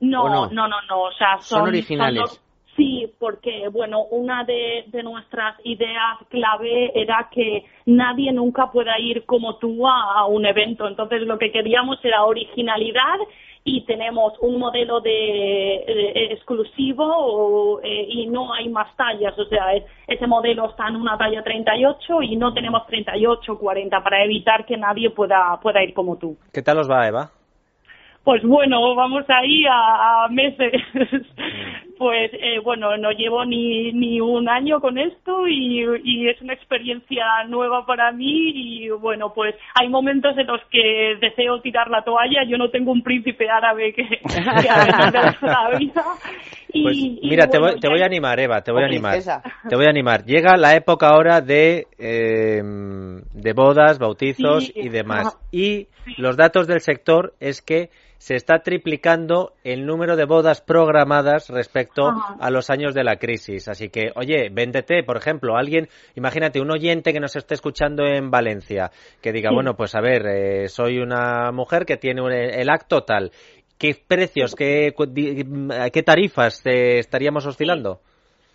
[0.00, 0.46] No, ¿O no?
[0.50, 2.20] no, no, no, o sea, Son son, originales.
[2.20, 2.43] los-
[2.76, 9.24] sí, porque, bueno, una de, de nuestras ideas clave era que nadie nunca pueda ir
[9.24, 10.86] como tú a, a un evento.
[10.86, 13.18] Entonces, lo que queríamos era originalidad
[13.66, 15.10] y tenemos un modelo de,
[15.86, 20.88] de- exclusivo o, eh, y no hay más tallas, o sea, es- ese modelo está
[20.88, 25.82] en una talla 38 y no tenemos 38 40 para evitar que nadie pueda pueda
[25.82, 26.36] ir como tú.
[26.52, 27.30] ¿Qué tal os va, Eva?
[28.22, 30.72] Pues bueno, vamos ahí a, a meses.
[31.98, 36.52] Pues eh, bueno, no llevo ni, ni un año con esto y, y es una
[36.54, 42.02] experiencia nueva para mí y bueno, pues hay momentos en los que deseo tirar la
[42.02, 42.44] toalla.
[42.48, 46.04] Yo no tengo un príncipe árabe que, que la vida.
[46.72, 48.86] Y, Pues y mira, te, bueno, voy, te voy a animar, Eva, te voy a
[48.86, 49.12] animar.
[49.12, 49.42] princesa.
[49.68, 50.24] Te voy a animar.
[50.24, 54.72] Llega la época ahora de, eh, de bodas, bautizos Sí.
[54.76, 55.36] y demás.
[55.36, 55.38] Ajá.
[55.52, 55.86] Y
[56.18, 61.83] los datos del sector es que se está triplicando el número de bodas programadas respecto
[62.08, 62.36] Ajá.
[62.40, 63.68] a los años de la crisis.
[63.68, 68.30] Así que, oye, véndete, por ejemplo, alguien, imagínate, un oyente que nos esté escuchando en
[68.30, 68.90] Valencia,
[69.22, 69.54] que diga, Sí.
[69.54, 73.30] bueno, pues a ver, eh, soy una mujer que tiene un- el acto tal.
[73.78, 74.94] ¿Qué precios, qué,
[75.92, 77.98] qué tarifas eh, estaríamos oscilando?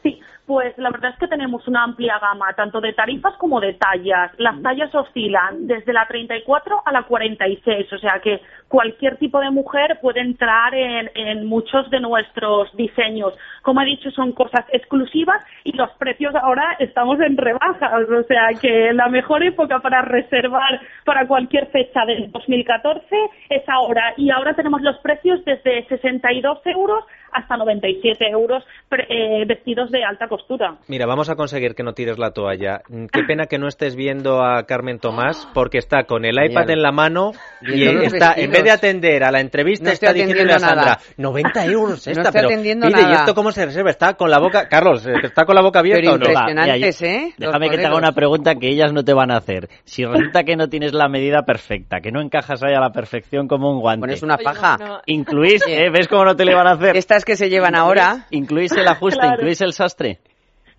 [0.01, 3.73] Sí, pues la verdad es que tenemos una amplia gama, tanto de tarifas como de
[3.73, 4.31] tallas.
[4.37, 8.39] Las tallas oscilan desde la 34 a la 46, o sea que
[8.69, 13.33] cualquier tipo de mujer puede entrar en, en muchos de nuestros diseños.
[13.63, 18.47] Como he dicho, son cosas exclusivas y los precios ahora estamos en rebajas, o sea
[18.61, 23.03] que la mejor época para reservar para cualquier fecha del 2014
[23.49, 24.13] es ahora.
[24.17, 30.03] Y ahora tenemos los precios desde 62 euros hasta 97 euros pre- eh, vestidos de
[30.03, 30.75] alta costura.
[30.87, 32.81] Mira, vamos a conseguir que no tires la toalla.
[33.11, 36.81] Qué pena que no estés viendo a Carmen Tomás porque está con el iPad en
[36.81, 40.59] la mano y está, en vez de atender a la entrevista, No está diciéndole a
[40.59, 40.99] Sandra, nada.
[41.17, 43.15] 90 euros No esta, estoy pero atendiendo pide, ¿y nada.
[43.15, 43.89] esto cómo se reserva?
[43.89, 46.25] Está con la boca, Carlos, ¿está con la boca abierta Pero o no?
[46.25, 47.33] impresionantes, Mira, yo- ¿eh?
[47.37, 49.69] Los Déjame que te haga una pregunta que ellas no te van a hacer.
[49.83, 53.47] Si resulta que no tienes la medida perfecta, que no encajas ahí a la perfección
[53.47, 54.01] como un guante.
[54.01, 55.01] Pones una paja.
[55.05, 55.89] Incluís, ¿eh?
[55.91, 56.95] ¿Ves cómo no te le van a hacer?
[56.97, 58.25] Estas que se llevan ahora.
[58.29, 59.35] Incluís el ajuste, Claro.
[59.35, 60.19] incluís el sastre.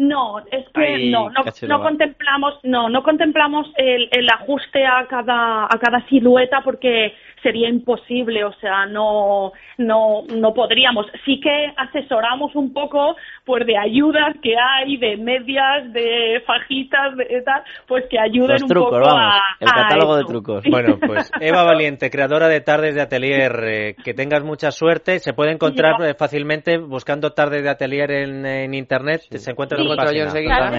[0.01, 5.79] No, es que no, no, contemplamos, no, no contemplamos el, el ajuste a cada, a
[5.79, 11.07] cada silueta porque sería imposible, o sea, no, no, no podríamos.
[11.25, 17.43] Sí que asesoramos un poco, pues, de ayudas que hay, de medias, de fajitas, de
[17.43, 19.35] tal, pues que ayuden Los un trucos, poco vamos.
[19.35, 20.65] a, El a catálogo de trucos.
[20.71, 25.19] Bueno, pues Eva Valiente, creadora de tardes de atelier, eh, que tengas mucha suerte.
[25.19, 29.23] Se puede encontrar fácilmente buscando tardes de atelier en, en internet.
[29.31, 29.90] Se encuentra Sí.
[29.93, 30.71] Encuentro yo enseguida.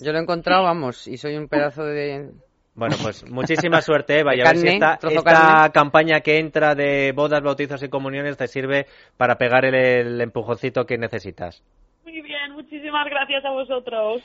[0.00, 2.30] Lo he encontrado, vamos, y soy un pedazo de...
[2.74, 4.30] Bueno, pues muchísima suerte, Eva.
[4.30, 8.48] De Y a ver si esta, campaña que entra de bodas, bautizos y comuniones te
[8.48, 8.86] sirve
[9.18, 11.62] para pegar el, el empujoncito que necesitas.
[12.04, 14.22] Muy bien, muchísimas gracias a vosotros.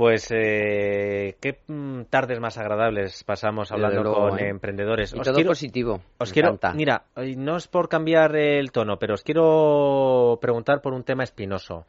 [0.00, 4.48] Pues eh, qué mm, tardes más agradables pasamos hablando luego, con ¿eh?
[4.48, 5.12] emprendedores.
[5.14, 6.72] Y todo positivo, Os me quiero, encanta.
[6.72, 11.22] mira, eh, no es por cambiar el tono, pero os quiero preguntar por un tema
[11.22, 11.84] espinoso.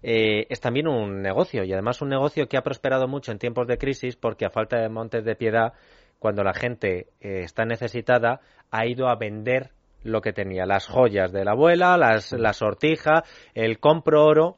[0.00, 3.66] Eh, es también un negocio y además un negocio que ha prosperado mucho en tiempos
[3.66, 5.72] de crisis porque a falta de montes de piedad,
[6.20, 9.72] cuando la gente eh, está necesitada, ha ido a vender
[10.04, 14.56] lo que tenía, las joyas de la abuela, las, la sortija, el compro oro,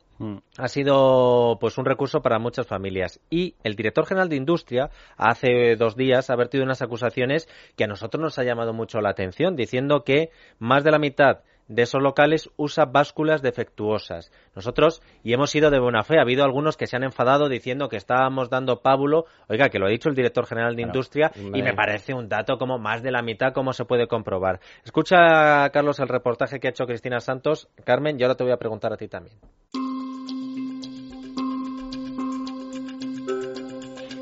[0.57, 5.77] ha sido pues un recurso para muchas familias y el director general de industria hace
[5.77, 9.57] dos días ha vertido unas acusaciones que a nosotros nos ha llamado mucho la atención
[9.57, 14.33] diciendo que más de la mitad de esos locales usa básculas defectuosas.
[14.57, 17.89] Nosotros, y hemos sido de buena fe, ha habido algunos que se han enfadado diciendo
[17.89, 19.27] que estábamos dando pábulo.
[19.49, 22.59] Oiga, que lo ha dicho el director general de Industria y me parece un dato
[22.59, 24.61] como más de la mitad, como se puede comprobar.
[24.85, 27.69] Escucha, Carlos, el reportaje que ha hecho Cristina Santos.
[27.85, 29.37] Carmen, y ahora te voy a preguntar a ti también.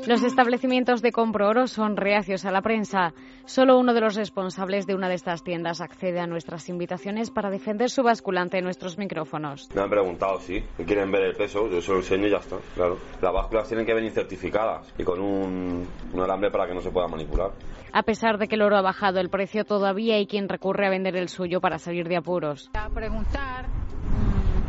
[0.07, 3.13] Los establecimientos de compro oro son reacios a la prensa.
[3.43, 7.49] Solo uno de los responsables de una de estas tiendas accede a nuestras invitaciones para
[7.49, 9.67] defender su basculante en nuestros micrófonos.
[9.75, 12.37] Me han preguntado, sí, que quieren ver el peso, yo se lo enseño y ya
[12.37, 12.97] está, claro.
[13.21, 16.89] Las básculas tienen que venir certificadas y con un, un alambre para que no se
[16.89, 17.51] pueda manipular.
[17.91, 20.89] A pesar de que el oro ha bajado el precio, todavía hay quien recurre a
[20.89, 22.71] vender el suyo para salir de apuros.
[22.73, 23.65] a preguntar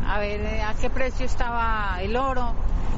[0.09, 2.53] a ver eh, a qué precio estaba el oro.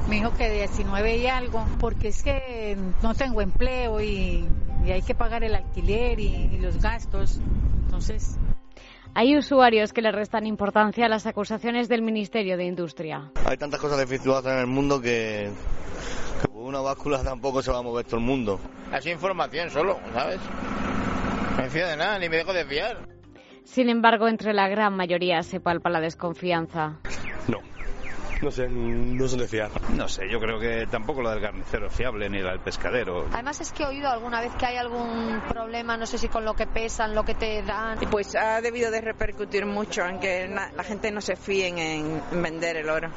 [0.08, 4.48] Me dijo que 19 y algo, porque es que no tengo empleo y,
[4.86, 7.40] y hay que pagar el alquiler y, y los gastos.
[7.86, 8.38] Entonces,
[9.14, 13.30] Hay usuarios que le restan importancia a las acusaciones del Ministerio de Industria.
[13.46, 15.50] Hay tantas cosas defectuosas en el mundo que,
[16.42, 18.60] que por una báscula tampoco se va a mover todo el mundo.
[18.96, 20.40] Es información solo, ¿sabes?
[21.58, 22.98] No me fío de nada, ni me dejo de fiar.
[23.64, 27.00] Sin embargo, entre la gran mayoría se palpa la desconfianza.
[28.42, 29.70] no sé, no se le fiar.
[29.96, 33.28] No sé, yo creo que tampoco la del carnicero es fiable ni la del pescadero.
[33.32, 36.44] Además es que he oído alguna vez que hay algún problema, no sé si con
[36.44, 38.00] lo que pesan, lo que te dan.
[38.10, 42.42] Pues ha debido de repercutir mucho en que la gente no se fíen en, en
[42.42, 43.10] vender el oro,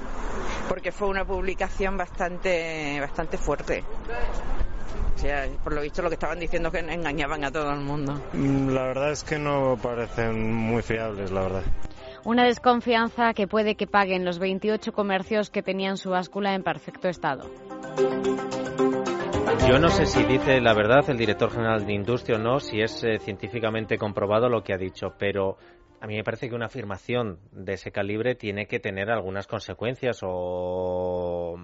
[0.69, 3.83] porque fue una publicación bastante, bastante fuerte.
[5.15, 7.81] O sea, por lo visto lo que estaban diciendo es que engañaban a todo el
[7.81, 8.21] mundo.
[8.33, 11.63] Mm, La verdad es que no parecen muy fiables, la verdad.
[12.25, 17.09] Una desconfianza que puede que paguen los 28 comercios que tenían su báscula en perfecto
[17.09, 17.51] estado.
[19.69, 22.81] Yo no sé si dice la verdad el director general de Industria o no, si
[22.81, 25.57] es eh, científicamente comprobado lo que ha dicho, pero
[26.01, 30.21] a mí me parece que una afirmación de ese calibre tiene que tener algunas consecuencias
[30.23, 31.57] o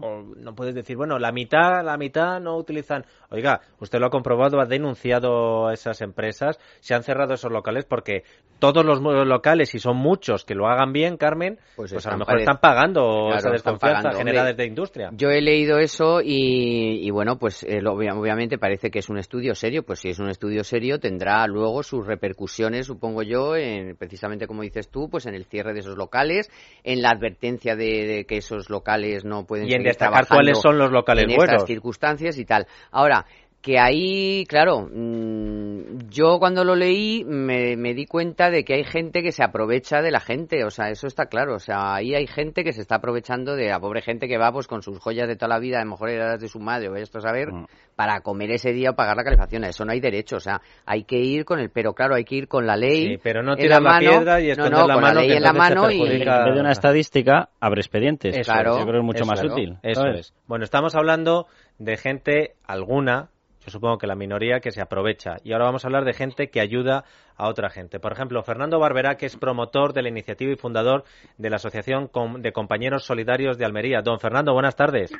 [0.00, 3.04] o no puedes decir, bueno, la mitad, la mitad no utilizan.
[3.30, 7.84] Oiga, usted lo ha comprobado, ha denunciado a esas empresas, se han cerrado esos locales
[7.84, 8.22] porque
[8.58, 12.26] todos los locales, y son muchos que lo hagan bien, Carmen, pues, a lo mejor
[12.34, 15.10] pare- están pagando Claro, esa desconfianza pagando, generada desde industria.
[15.12, 19.18] Yo he leído eso y, y bueno, pues eh, lo- obviamente parece que es un
[19.18, 19.84] estudio serio.
[19.84, 24.62] Pues si es un estudio serio tendrá luego sus repercusiones, supongo yo, en, precisamente como
[24.62, 26.50] dices tú, pues en el cierre de esos locales,
[26.82, 30.60] en la advertencia de, de que esos locales no pueden Y en seguir destacar cuáles
[30.60, 31.54] son los locales en buenos.
[31.54, 32.66] estas circunstancias y tal.
[32.90, 33.24] Ahora,
[33.60, 38.84] que ahí, claro, mm, yo cuando lo leí me, me di cuenta de que hay
[38.84, 42.14] gente que se aprovecha de la gente, o sea, eso está claro, o sea, ahí
[42.14, 44.98] hay gente que se está aprovechando de la pobre gente que va pues con sus
[45.00, 47.22] joyas de toda la vida, a lo mejor heredadas de su madre o esto a
[47.22, 47.48] saber,
[47.96, 50.60] para comer ese día o pagar la calefacción, a eso no hay derecho, o sea,
[50.86, 53.08] hay que ir con el, pero claro, hay que ir con la ley.
[53.08, 55.20] Sí, pero no tirar la mano, piedra y no, esconder no, la con mano, la
[55.20, 58.36] ley en la mano y En vez de una estadística, abre expedientes.
[58.36, 58.84] Eso Yo es.
[58.84, 59.78] creo que es mucho Eso más útil.
[59.82, 60.20] Eso ¿sabes?
[60.20, 60.34] es.
[60.46, 61.46] Bueno, estamos hablando
[61.78, 63.30] de gente, alguna,
[63.70, 65.36] supongo que la minoría, que se aprovecha.
[65.44, 67.04] Y ahora vamos a hablar de gente que ayuda
[67.36, 68.00] a otra gente.
[68.00, 71.04] Por ejemplo, Fernando Barberá, que es promotor de la iniciativa y fundador
[71.36, 74.02] de la Asociación de Compañeros Solidarios de Almería.
[74.02, 75.12] Don Fernando, buenas tardes.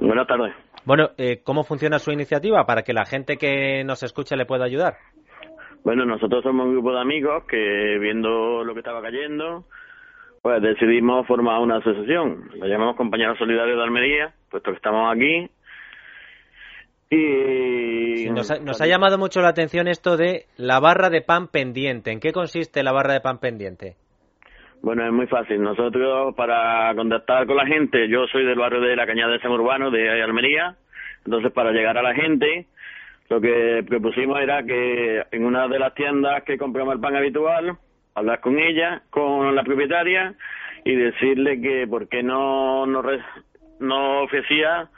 [0.00, 0.54] Buenas tardes.
[0.84, 4.64] Bueno, eh, ¿cómo funciona su iniciativa para que la gente que nos escuche le pueda
[4.64, 4.94] ayudar?
[5.84, 9.64] Bueno, nosotros somos un grupo de amigos que viendo lo que estaba cayendo,
[10.40, 12.50] pues decidimos formar una asociación.
[12.56, 15.48] La llamamos Compañeros Solidarios de Almería, puesto que estamos aquí.
[17.14, 21.48] Y Nos ha, nos ha llamado mucho la atención esto de la barra de pan
[21.48, 22.10] pendiente.
[22.10, 23.96] ¿En qué consiste la barra de pan pendiente?
[24.82, 25.62] bueno, es muy fácil.
[25.62, 29.52] Nosotros para contactar con la gente, yo soy del barrio de la Cañada de San
[29.52, 30.76] Urbano de Almería,
[31.24, 32.66] entonces para llegar a la gente,
[33.28, 37.76] lo que propusimos era que en una de las tiendas que compramos el pan habitual,
[38.14, 40.34] hablar con ella, con la propietaria
[40.84, 44.88] y decirle que por qué no, no ofrecía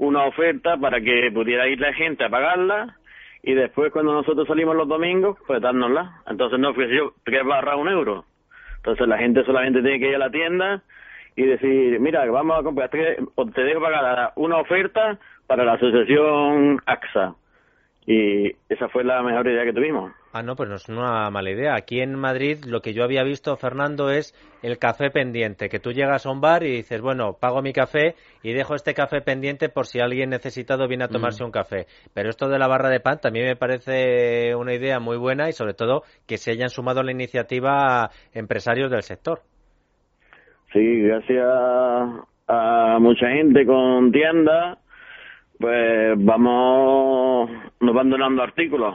[0.00, 2.96] una oferta para que pudiera ir la gente a pagarla
[3.42, 6.22] y después cuando nosotros salimos los domingos, pues dárnosla.
[6.26, 8.24] Entonces nos ofreció tres barras un euro.
[8.76, 10.82] Entonces la gente solamente tiene que ir a la tienda
[11.36, 15.74] y decir, mira, vamos a comprar tres, o te dejo pagar una oferta para la
[15.74, 17.34] asociación AXA.
[18.06, 20.12] Y esa fue la mejor idea que tuvimos.
[20.32, 21.74] Ah, no, pues no es una mala idea.
[21.74, 25.90] Aquí en Madrid lo que yo había visto, Fernando, es el café pendiente, que tú
[25.90, 28.14] llegas a un bar y dices, bueno, pago mi café
[28.44, 31.46] y dejo este café pendiente por si alguien necesitado viene a tomarse Mm.
[31.46, 31.86] un café.
[32.14, 35.52] Pero esto de la barra de pan también me parece una idea muy buena y
[35.52, 39.40] sobre todo que se hayan sumado a la iniciativa empresarios del sector.
[40.72, 41.44] Sí, gracias
[42.46, 44.78] a mucha gente con tiendas,
[45.58, 47.50] pues vamos,
[47.80, 48.94] nos van donando artículos.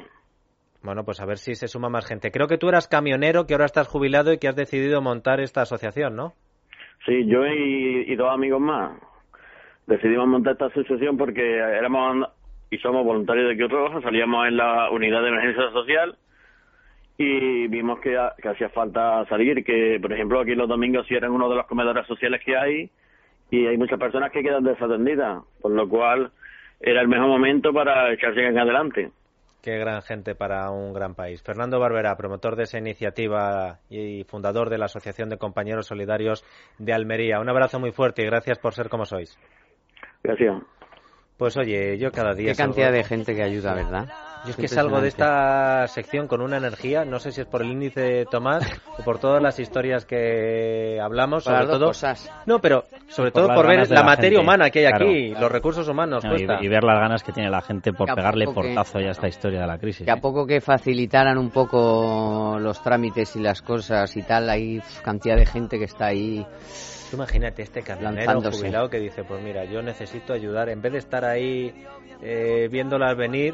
[0.86, 2.29] Bueno, pues a ver si se suma más gente.
[2.29, 5.63] Creo que tú eras camionero, que ahora estás jubilado y que has decidido montar esta
[5.63, 6.33] asociación, ¿no?
[7.07, 8.91] Sí, yo y, dos amigos más
[9.88, 12.27] decidimos montar esta asociación porque éramos
[12.69, 16.17] y somos voluntarios de Cruz Roja, salíamos en la unidad de emergencia social
[17.17, 21.55] y vimos que, hacía falta salir, que por ejemplo aquí los domingos eran uno de
[21.55, 22.89] los comedores sociales que hay
[23.51, 26.31] y hay muchas personas que quedan desatendidas, por lo cual
[26.79, 29.11] era el mejor momento para echarse en adelante.
[29.66, 31.41] Qué gran gente para un gran país.
[31.41, 36.45] Fernando Barbera, promotor de esa iniciativa y fundador de la Asociación de Compañeros Solidarios
[36.78, 37.39] de Almería.
[37.39, 39.36] Un abrazo muy fuerte y gracias por ser como sois.
[40.22, 40.61] Gracias.
[41.38, 42.49] Pues oye, yo cada día...
[42.51, 44.07] Qué salgo- cantidad de gente que ayuda, ¿verdad?
[44.46, 47.62] Yo es que salgo de esta sección con una energía, no sé si es por
[47.62, 48.64] el índice de Tomás
[48.98, 51.88] o por todas las historias que hablamos, Por sobre todo...
[51.88, 52.32] cosas.
[52.46, 55.06] No, pero sobre Por todo por ver la, la materia gente, humana que hay claro.
[55.06, 56.24] aquí, los recursos humanos.
[56.24, 56.64] No, y, cuesta.
[56.64, 59.12] y ver las ganas que tiene la gente por pegarle poco que- portazo ya a
[59.12, 60.06] esta historia de la crisis.
[60.06, 64.82] Que a poco que facilitaran un poco los trámites y las cosas y tal, hay
[65.04, 66.46] cantidad de gente que está ahí.
[67.10, 70.98] Tú imagínate este camionero jubilado que dice, pues mira, yo necesito ayudar, en vez de
[71.00, 71.74] estar ahí
[72.22, 73.54] eh, viéndolas venir,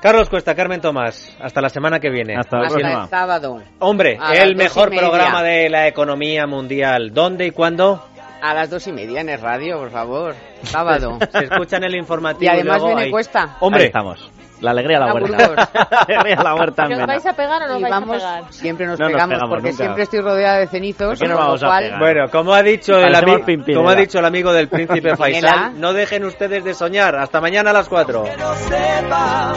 [0.00, 2.34] Carlos Cuesta, Carmen Tomás, hasta la semana que viene.
[2.36, 3.02] Hasta la Hasta próxima.
[3.04, 3.62] el sábado.
[3.80, 7.12] Hombre, A el mejor programa de la economía mundial.
[7.12, 8.06] ¿Dónde y cuándo?
[8.42, 10.34] A las dos y media en el radio, por favor.
[10.62, 11.18] Sábado.
[11.32, 12.44] Se escucha en el informativo.
[12.44, 13.10] Y además luego viene ahí.
[13.10, 13.56] cuesta.
[13.60, 14.30] Hombre, Ahí estamos.
[14.60, 15.28] La alegría a la huerta.
[16.08, 17.06] La alegría a la huerta en ¿Que os Mena.
[17.12, 18.52] vais a pegar o no vais vamos, a pegar?
[18.52, 19.84] siempre nos No nos pegamos, pegamos porque nunca.
[19.84, 21.08] siempre estoy rodeada de cenizos.
[21.08, 21.98] ¿Por qué no con lo vamos a cual- pegar?
[21.98, 23.78] Bueno, como ha dicho el, Parecemos ami- Pimpinela.
[23.78, 25.16] como ha dicho el amigo del príncipe.
[25.16, 27.16] Faisal, no dejen ustedes de soñar.
[27.16, 28.24] Hasta mañana a las 4.
[28.38, 29.52] no sepa.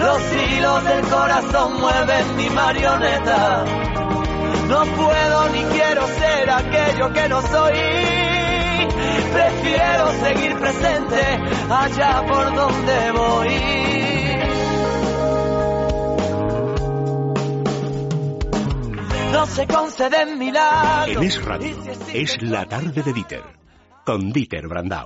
[0.00, 3.64] Los hilos del corazón mueven mi marioneta.
[4.68, 7.72] No puedo ni quiero ser aquello que no soy.
[9.32, 11.22] Prefiero seguir presente
[11.68, 13.96] allá por donde voy.
[19.32, 21.16] No se conceden milagros.
[21.16, 21.76] En Es Radio
[22.14, 23.42] es la tarde de Dieter,
[24.04, 25.04] con Dieter Brandau.